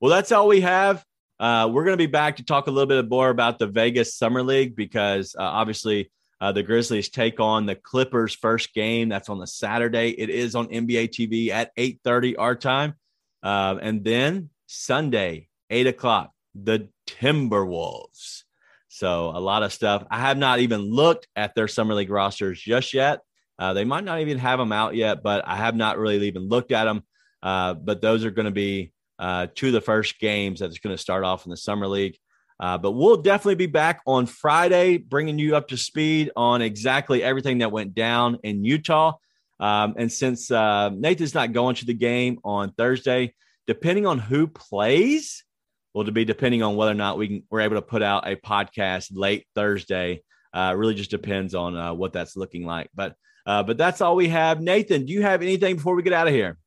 Well, 0.00 0.12
that's 0.12 0.30
all 0.30 0.46
we 0.46 0.60
have. 0.60 1.04
Uh, 1.40 1.68
we're 1.68 1.82
going 1.82 1.94
to 1.94 2.02
be 2.02 2.06
back 2.06 2.36
to 2.36 2.44
talk 2.44 2.68
a 2.68 2.70
little 2.70 2.86
bit 2.86 3.10
more 3.10 3.28
about 3.28 3.58
the 3.58 3.66
Vegas 3.66 4.14
Summer 4.14 4.44
League 4.44 4.76
because 4.76 5.34
uh, 5.36 5.42
obviously 5.42 6.12
uh, 6.40 6.52
the 6.52 6.62
Grizzlies 6.62 7.08
take 7.08 7.40
on 7.40 7.66
the 7.66 7.74
Clippers 7.74 8.36
first 8.36 8.72
game. 8.72 9.08
That's 9.08 9.28
on 9.28 9.40
the 9.40 9.48
Saturday. 9.48 10.10
It 10.10 10.30
is 10.30 10.54
on 10.54 10.68
NBA 10.68 11.08
TV 11.08 11.48
at 11.48 11.74
8:30 11.76 12.36
our 12.38 12.54
time, 12.54 12.94
uh, 13.42 13.78
and 13.82 14.04
then 14.04 14.50
Sunday 14.68 15.48
8 15.70 15.88
o'clock 15.88 16.30
the 16.54 16.88
Timberwolves 17.08 18.44
so 18.92 19.30
a 19.32 19.38
lot 19.38 19.62
of 19.62 19.72
stuff. 19.72 20.04
I 20.10 20.18
have 20.18 20.36
not 20.36 20.58
even 20.58 20.80
looked 20.80 21.28
at 21.36 21.54
their 21.54 21.68
summer 21.68 21.94
league 21.94 22.10
rosters 22.10 22.60
just 22.60 22.92
yet. 22.92 23.20
Uh, 23.56 23.72
they 23.72 23.84
might 23.84 24.02
not 24.02 24.20
even 24.20 24.38
have 24.38 24.58
them 24.58 24.72
out 24.72 24.96
yet, 24.96 25.22
but 25.22 25.46
I 25.46 25.54
have 25.54 25.76
not 25.76 25.96
really 25.96 26.26
even 26.26 26.48
looked 26.48 26.72
at 26.72 26.84
them. 26.84 27.04
Uh, 27.40 27.74
but 27.74 28.02
those 28.02 28.24
are 28.24 28.32
going 28.32 28.46
to 28.46 28.50
be 28.50 28.92
uh, 29.20 29.46
two 29.54 29.68
of 29.68 29.74
the 29.74 29.80
first 29.80 30.18
games 30.18 30.58
that's 30.58 30.78
going 30.78 30.94
to 30.94 31.00
start 31.00 31.22
off 31.22 31.46
in 31.46 31.50
the 31.50 31.56
summer 31.56 31.86
league. 31.86 32.16
Uh, 32.58 32.78
but 32.78 32.90
we'll 32.90 33.22
definitely 33.22 33.54
be 33.54 33.66
back 33.66 34.00
on 34.06 34.26
Friday, 34.26 34.98
bringing 34.98 35.38
you 35.38 35.54
up 35.54 35.68
to 35.68 35.76
speed 35.76 36.32
on 36.34 36.60
exactly 36.60 37.22
everything 37.22 37.58
that 37.58 37.70
went 37.70 37.94
down 37.94 38.40
in 38.42 38.64
Utah. 38.64 39.12
Um, 39.60 39.94
and 39.98 40.10
since 40.10 40.50
uh, 40.50 40.88
Nathan's 40.88 41.34
not 41.34 41.52
going 41.52 41.76
to 41.76 41.86
the 41.86 41.94
game 41.94 42.40
on 42.42 42.72
Thursday, 42.72 43.34
depending 43.68 44.04
on 44.04 44.18
who 44.18 44.48
plays, 44.48 45.44
well, 45.94 46.04
to 46.04 46.12
be 46.12 46.24
depending 46.24 46.62
on 46.62 46.76
whether 46.76 46.92
or 46.92 46.94
not 46.94 47.18
we 47.18 47.28
can, 47.28 47.42
we're 47.50 47.60
able 47.60 47.76
to 47.76 47.82
put 47.82 48.02
out 48.02 48.28
a 48.28 48.36
podcast 48.36 49.08
late 49.12 49.46
Thursday. 49.54 50.22
Uh, 50.52 50.74
really 50.76 50.94
just 50.94 51.10
depends 51.10 51.54
on 51.54 51.76
uh, 51.76 51.94
what 51.94 52.12
that's 52.12 52.36
looking 52.36 52.64
like. 52.64 52.90
But 52.94 53.14
uh, 53.46 53.62
but 53.62 53.78
that's 53.78 54.00
all 54.00 54.16
we 54.16 54.28
have. 54.28 54.60
Nathan, 54.60 55.06
do 55.06 55.12
you 55.12 55.22
have 55.22 55.42
anything 55.42 55.76
before 55.76 55.94
we 55.94 56.02
get 56.02 56.12
out 56.12 56.28
of 56.28 56.34
here? 56.34 56.58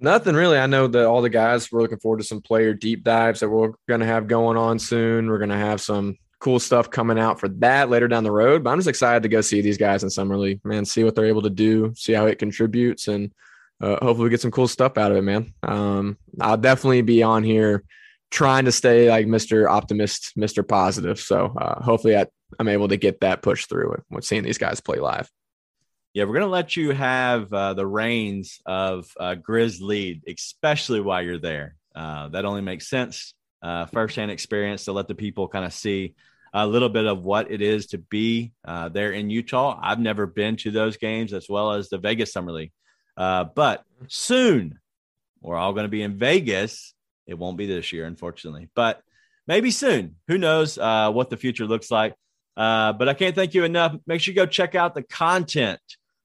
Nothing 0.00 0.34
really. 0.34 0.58
I 0.58 0.66
know 0.66 0.86
that 0.86 1.06
all 1.06 1.22
the 1.22 1.30
guys 1.30 1.70
we're 1.72 1.80
looking 1.80 1.98
forward 1.98 2.18
to 2.18 2.24
some 2.24 2.42
player 2.42 2.74
deep 2.74 3.02
dives 3.02 3.40
that 3.40 3.48
we're 3.48 3.72
going 3.88 4.00
to 4.00 4.06
have 4.06 4.28
going 4.28 4.56
on 4.56 4.78
soon. 4.78 5.28
We're 5.28 5.38
going 5.38 5.50
to 5.50 5.56
have 5.56 5.80
some 5.80 6.18
cool 6.40 6.60
stuff 6.60 6.90
coming 6.90 7.18
out 7.18 7.40
for 7.40 7.48
that 7.48 7.88
later 7.88 8.06
down 8.06 8.22
the 8.22 8.30
road. 8.30 8.62
But 8.62 8.70
I'm 8.70 8.78
just 8.78 8.88
excited 8.88 9.22
to 9.22 9.30
go 9.30 9.40
see 9.40 9.62
these 9.62 9.78
guys 9.78 10.02
in 10.02 10.10
summer 10.10 10.36
league, 10.36 10.60
man. 10.64 10.84
See 10.84 11.04
what 11.04 11.14
they're 11.14 11.24
able 11.24 11.42
to 11.42 11.50
do, 11.50 11.92
see 11.96 12.12
how 12.12 12.26
it 12.26 12.38
contributes, 12.38 13.08
and 13.08 13.32
uh, 13.80 13.96
hopefully 14.02 14.24
we 14.24 14.30
get 14.30 14.40
some 14.40 14.50
cool 14.50 14.68
stuff 14.68 14.98
out 14.98 15.10
of 15.10 15.16
it, 15.16 15.22
man. 15.22 15.52
Um, 15.62 16.18
I'll 16.40 16.56
definitely 16.56 17.02
be 17.02 17.22
on 17.22 17.42
here 17.42 17.84
trying 18.30 18.64
to 18.64 18.72
stay 18.72 19.08
like 19.08 19.26
Mr. 19.26 19.68
Optimist, 19.68 20.32
Mr. 20.36 20.66
Positive. 20.66 21.20
So 21.20 21.54
uh, 21.56 21.82
hopefully 21.82 22.16
I, 22.16 22.26
am 22.58 22.68
able 22.68 22.88
to 22.88 22.96
get 22.96 23.20
that 23.20 23.42
pushed 23.42 23.68
through 23.68 23.96
with 24.10 24.24
seeing 24.24 24.42
these 24.42 24.58
guys 24.58 24.80
play 24.80 24.98
live. 24.98 25.30
Yeah, 26.12 26.24
we're 26.24 26.34
gonna 26.34 26.46
let 26.46 26.76
you 26.76 26.92
have 26.92 27.52
uh, 27.52 27.74
the 27.74 27.86
reins 27.86 28.60
of 28.64 29.12
uh, 29.18 29.34
Grizz 29.34 29.80
lead, 29.80 30.22
especially 30.28 31.00
while 31.00 31.22
you're 31.22 31.38
there. 31.38 31.74
Uh, 31.94 32.28
that 32.28 32.44
only 32.44 32.60
makes 32.60 32.88
sense. 32.88 33.34
Uh, 33.60 33.86
firsthand 33.86 34.30
experience 34.30 34.84
to 34.84 34.92
let 34.92 35.08
the 35.08 35.14
people 35.14 35.48
kind 35.48 35.64
of 35.64 35.72
see 35.72 36.14
a 36.52 36.66
little 36.66 36.88
bit 36.88 37.06
of 37.06 37.24
what 37.24 37.50
it 37.50 37.60
is 37.60 37.86
to 37.86 37.98
be 37.98 38.52
uh, 38.64 38.88
there 38.88 39.10
in 39.10 39.28
Utah. 39.28 39.78
I've 39.82 39.98
never 39.98 40.26
been 40.26 40.56
to 40.58 40.70
those 40.70 40.96
games 40.96 41.32
as 41.32 41.48
well 41.48 41.72
as 41.72 41.88
the 41.88 41.98
Vegas 41.98 42.32
Summer 42.32 42.52
League. 42.52 42.72
Uh, 43.16 43.44
but 43.44 43.84
soon, 44.08 44.78
we're 45.40 45.56
all 45.56 45.72
going 45.72 45.84
to 45.84 45.90
be 45.90 46.02
in 46.02 46.18
Vegas. 46.18 46.94
It 47.26 47.38
won't 47.38 47.56
be 47.56 47.66
this 47.66 47.92
year, 47.92 48.06
unfortunately, 48.06 48.68
but 48.74 49.02
maybe 49.46 49.70
soon. 49.70 50.16
Who 50.28 50.38
knows 50.38 50.78
uh, 50.78 51.10
what 51.12 51.30
the 51.30 51.36
future 51.36 51.66
looks 51.66 51.90
like? 51.90 52.14
Uh, 52.56 52.92
but 52.92 53.08
I 53.08 53.14
can't 53.14 53.34
thank 53.34 53.54
you 53.54 53.64
enough. 53.64 53.96
Make 54.06 54.20
sure 54.20 54.32
you 54.32 54.36
go 54.36 54.46
check 54.46 54.74
out 54.74 54.94
the 54.94 55.02
content 55.02 55.80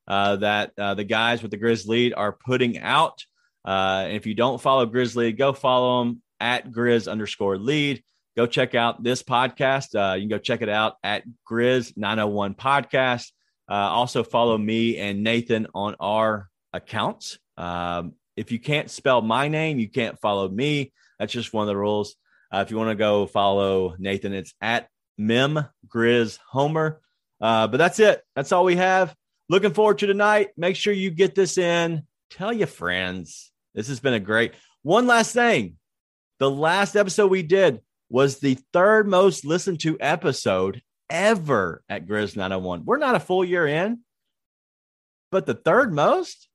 uh, 0.07 0.37
that 0.37 0.71
uh, 0.77 0.93
the 0.93 1.03
guys 1.03 1.41
with 1.41 1.51
the 1.51 1.57
Grizz 1.57 1.87
Lead 1.87 2.13
are 2.13 2.31
putting 2.31 2.79
out. 2.79 3.23
Uh, 3.65 4.07
if 4.09 4.25
you 4.25 4.33
don't 4.33 4.61
follow 4.61 4.85
Grizz 4.85 5.15
Lead, 5.15 5.37
go 5.37 5.53
follow 5.53 6.03
them 6.03 6.21
at 6.39 6.71
Grizz 6.71 7.11
underscore 7.11 7.57
lead. 7.57 8.03
Go 8.37 8.45
check 8.45 8.73
out 8.73 9.03
this 9.03 9.21
podcast. 9.21 9.95
Uh, 9.95 10.15
you 10.15 10.21
can 10.21 10.29
go 10.29 10.37
check 10.37 10.61
it 10.61 10.69
out 10.69 10.95
at 11.03 11.23
Grizz 11.49 11.97
901 11.97 12.55
podcast. 12.55 13.31
also 13.67 14.23
follow 14.23 14.57
me 14.57 14.97
and 14.97 15.23
Nathan 15.23 15.67
on 15.73 15.95
our 15.99 16.49
accounts. 16.73 17.39
Um, 17.57 18.13
if 18.35 18.51
you 18.51 18.59
can't 18.59 18.89
spell 18.89 19.21
my 19.21 19.47
name, 19.47 19.79
you 19.79 19.89
can't 19.89 20.19
follow 20.19 20.47
me. 20.47 20.93
That's 21.17 21.33
just 21.33 21.53
one 21.53 21.63
of 21.63 21.67
the 21.67 21.77
rules. 21.77 22.15
Uh, 22.51 22.63
if 22.65 22.71
you 22.71 22.77
want 22.77 22.89
to 22.89 22.95
go 22.95 23.25
follow 23.27 23.95
Nathan, 23.99 24.33
it's 24.33 24.53
at 24.61 24.89
Mem 25.17 25.65
Grizz 25.87 26.39
Homer. 26.49 27.01
Uh, 27.41 27.67
but 27.67 27.77
that's 27.77 27.99
it. 27.99 28.23
That's 28.35 28.51
all 28.51 28.65
we 28.65 28.77
have. 28.77 29.15
Looking 29.49 29.73
forward 29.73 29.99
to 29.99 30.07
tonight. 30.07 30.49
Make 30.57 30.75
sure 30.75 30.93
you 30.93 31.11
get 31.11 31.35
this 31.35 31.57
in. 31.57 32.03
Tell 32.29 32.53
your 32.53 32.67
friends. 32.67 33.51
This 33.73 33.87
has 33.87 33.99
been 33.99 34.13
a 34.13 34.19
great 34.19 34.53
one. 34.83 35.07
Last 35.07 35.33
thing 35.33 35.77
the 36.39 36.49
last 36.49 36.95
episode 36.95 37.27
we 37.27 37.43
did 37.43 37.81
was 38.09 38.39
the 38.39 38.57
third 38.73 39.07
most 39.07 39.45
listened 39.45 39.79
to 39.81 39.97
episode 39.99 40.81
ever 41.09 41.83
at 41.89 42.07
Grizz 42.07 42.35
901. 42.35 42.85
We're 42.85 42.97
not 42.97 43.15
a 43.15 43.19
full 43.19 43.43
year 43.43 43.67
in, 43.67 43.99
but 45.31 45.45
the 45.45 45.53
third 45.53 45.93
most 45.93 46.48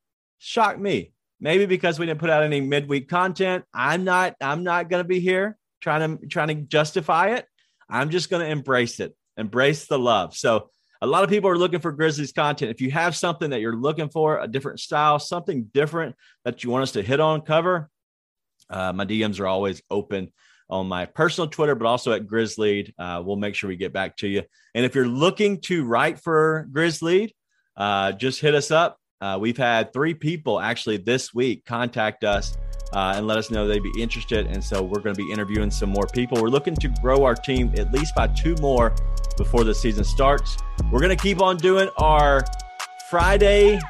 shocked 0.45 0.81
me. 0.81 1.13
Maybe 1.41 1.67
because 1.67 1.99
we 1.99 2.07
didn't 2.07 2.21
put 2.21 2.31
out 2.31 2.43
any 2.43 2.61
midweek 2.61 3.09
content. 3.09 3.65
I'm 3.75 4.05
not 4.05 4.37
I'm 4.41 4.63
not 4.63 4.89
going 4.89 5.03
to 5.03 5.09
be 5.09 5.21
here 5.21 5.59
trying 5.81 6.19
to 6.19 6.27
trying 6.27 6.49
to 6.49 6.55
justify 6.55 7.31
it. 7.31 7.47
I'm 7.89 8.11
just 8.11 8.31
going 8.31 8.45
to 8.45 8.51
embrace 8.51 9.01
it. 9.01 9.15
Embrace 9.37 9.87
the 9.87 9.99
love. 9.99 10.37
So 10.37 10.71
a 11.03 11.07
lot 11.07 11.25
of 11.25 11.29
people 11.29 11.51
are 11.51 11.59
looking 11.59 11.81
for 11.81 11.93
Grizzlies 11.93 12.33
content. 12.33 12.71
If 12.71 12.81
you 12.81 12.91
have 12.93 13.15
something 13.17 13.51
that 13.51 13.61
you're 13.61 13.77
looking 13.77 14.09
for, 14.09 14.39
a 14.39 14.49
different 14.49 14.81
style, 14.81 15.19
something 15.19 15.65
different 15.75 16.15
that 16.45 16.65
you 16.65 16.71
want 16.71 16.85
us 16.85 16.93
to 16.93 17.03
hit 17.03 17.21
on 17.21 17.43
cover, 17.43 17.91
uh, 18.71 18.93
my 18.93 19.05
DMs 19.05 19.41
are 19.41 19.47
always 19.47 19.83
open 19.91 20.33
on 20.71 20.87
my 20.87 21.05
personal 21.05 21.49
Twitter, 21.51 21.75
but 21.75 21.87
also 21.87 22.13
at 22.13 22.27
Grizzlead. 22.27 22.95
Uh, 22.99 23.23
we'll 23.25 23.37
make 23.37 23.55
sure 23.55 23.69
we 23.69 23.77
get 23.77 23.93
back 23.93 24.17
to 24.19 24.29
you. 24.29 24.43
And 24.75 24.87
if 24.87 24.95
you're 24.95 25.07
looking 25.07 25.61
to 25.63 25.85
write 25.85 26.21
for 26.21 26.67
Grizzlead, 26.73 27.33
uh, 27.77 28.13
just 28.13 28.41
hit 28.41 28.55
us 28.55 28.71
up. 28.71 28.99
Uh, 29.25 29.39
we've 29.39 29.57
had 29.57 29.91
three 29.91 30.13
people 30.13 30.61
actually 30.61 30.99
this 30.99 31.33
week 31.33 31.65
contact 31.65 32.25
us 32.25 32.59
uh, 32.93 33.15
and 33.17 33.27
let 33.27 33.39
us 33.39 33.51
know 33.51 33.67
they'd 33.67 33.83
be 33.83 34.03
interested. 34.03 34.47
And 34.49 34.63
so 34.63 34.83
we're 34.83 35.01
going 35.01 35.15
to 35.15 35.25
be 35.25 35.33
interviewing 35.33 35.71
some 35.71 35.89
more 35.89 36.07
people. 36.13 36.43
We're 36.43 36.51
looking 36.51 36.77
to 36.77 36.89
grow 37.01 37.25
our 37.25 37.35
team 37.35 37.73
at 37.79 37.91
least 37.91 38.15
by 38.15 38.27
two 38.27 38.55
more 38.57 38.95
before 39.39 39.65
the 39.65 39.75
season 39.75 40.05
starts. 40.05 40.59
We're 40.93 41.01
going 41.01 41.17
to 41.17 41.23
keep 41.23 41.41
on 41.41 41.57
doing 41.57 41.89
our 41.97 42.45
Friday 43.09 43.81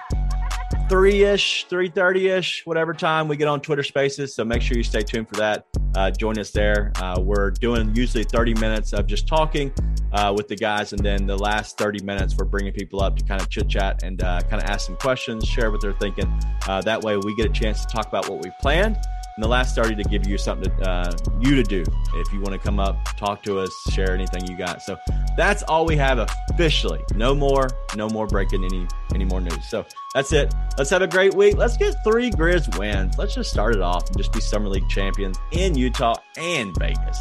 three 0.88 1.24
ish, 1.24 1.66
three 1.68 1.88
thirty 1.88 2.28
ish, 2.28 2.62
whatever 2.64 2.94
time 2.94 3.26
we 3.26 3.36
get 3.36 3.48
on 3.48 3.60
Twitter 3.60 3.82
Spaces. 3.82 4.36
So 4.36 4.44
make 4.44 4.62
sure 4.62 4.76
you 4.76 4.84
stay 4.84 5.02
tuned 5.02 5.28
for 5.28 5.34
that. 5.34 5.66
Uh, 5.96 6.10
join 6.10 6.38
us 6.38 6.50
there. 6.50 6.92
Uh, 6.96 7.20
we're 7.20 7.50
doing 7.50 7.94
usually 7.94 8.24
thirty 8.24 8.54
minutes 8.54 8.92
of 8.92 9.06
just 9.06 9.26
talking 9.26 9.72
uh, 10.12 10.32
with 10.36 10.48
the 10.48 10.56
guys, 10.56 10.92
and 10.92 11.00
then 11.04 11.26
the 11.26 11.36
last 11.36 11.78
thirty 11.78 12.02
minutes 12.02 12.36
we're 12.36 12.44
bringing 12.44 12.72
people 12.72 13.02
up 13.02 13.16
to 13.16 13.24
kind 13.24 13.40
of 13.40 13.48
chit 13.48 13.68
chat 13.68 14.02
and 14.02 14.22
uh, 14.22 14.40
kind 14.42 14.62
of 14.62 14.68
ask 14.68 14.86
some 14.86 14.96
questions, 14.96 15.46
share 15.46 15.70
what 15.70 15.80
they're 15.80 15.92
thinking. 15.92 16.26
Uh, 16.68 16.80
that 16.82 17.00
way, 17.02 17.16
we 17.16 17.34
get 17.36 17.46
a 17.46 17.52
chance 17.52 17.84
to 17.84 17.94
talk 17.94 18.06
about 18.08 18.28
what 18.28 18.42
we 18.42 18.50
planned 18.60 18.96
And 19.36 19.42
the 19.42 19.48
last 19.48 19.74
30 19.74 19.96
to 19.96 20.04
give 20.04 20.26
you 20.26 20.38
something 20.38 20.74
to, 20.76 20.90
uh, 20.90 21.12
you 21.40 21.54
to 21.56 21.62
do 21.62 21.84
if 22.14 22.32
you 22.32 22.40
want 22.40 22.52
to 22.52 22.58
come 22.58 22.78
up 22.78 22.96
talk 23.16 23.42
to 23.42 23.58
us 23.58 23.70
share 23.90 24.14
anything 24.14 24.46
you 24.46 24.56
got 24.56 24.82
so 24.82 24.96
that's 25.36 25.62
all 25.64 25.84
we 25.84 25.96
have 25.96 26.18
officially 26.50 27.00
no 27.14 27.34
more 27.34 27.68
no 27.96 28.08
more 28.08 28.26
breaking 28.26 28.64
any 28.64 28.86
any 29.14 29.24
more 29.24 29.40
news 29.40 29.64
so 29.68 29.84
that's 30.14 30.32
it. 30.32 30.54
Let's 30.78 30.90
have 30.90 31.02
a 31.02 31.08
great 31.08 31.34
week. 31.34 31.56
Let's 31.56 31.76
get 31.76 31.96
three 32.04 32.30
grizz 32.30 32.78
wins. 32.78 33.18
Let's 33.18 33.34
just 33.34 33.50
start 33.50 33.74
it 33.74 33.82
off 33.82 34.06
and 34.08 34.16
just 34.16 34.32
be 34.32 34.40
summer 34.40 34.68
league 34.68 34.88
champions 34.88 35.38
in 35.52 35.74
utah 35.74 36.16
and 36.36 36.74
vegas. 36.78 37.18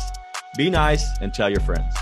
Be 0.57 0.69
nice 0.69 1.05
and 1.19 1.33
tell 1.33 1.49
your 1.49 1.61
friends 1.61 1.93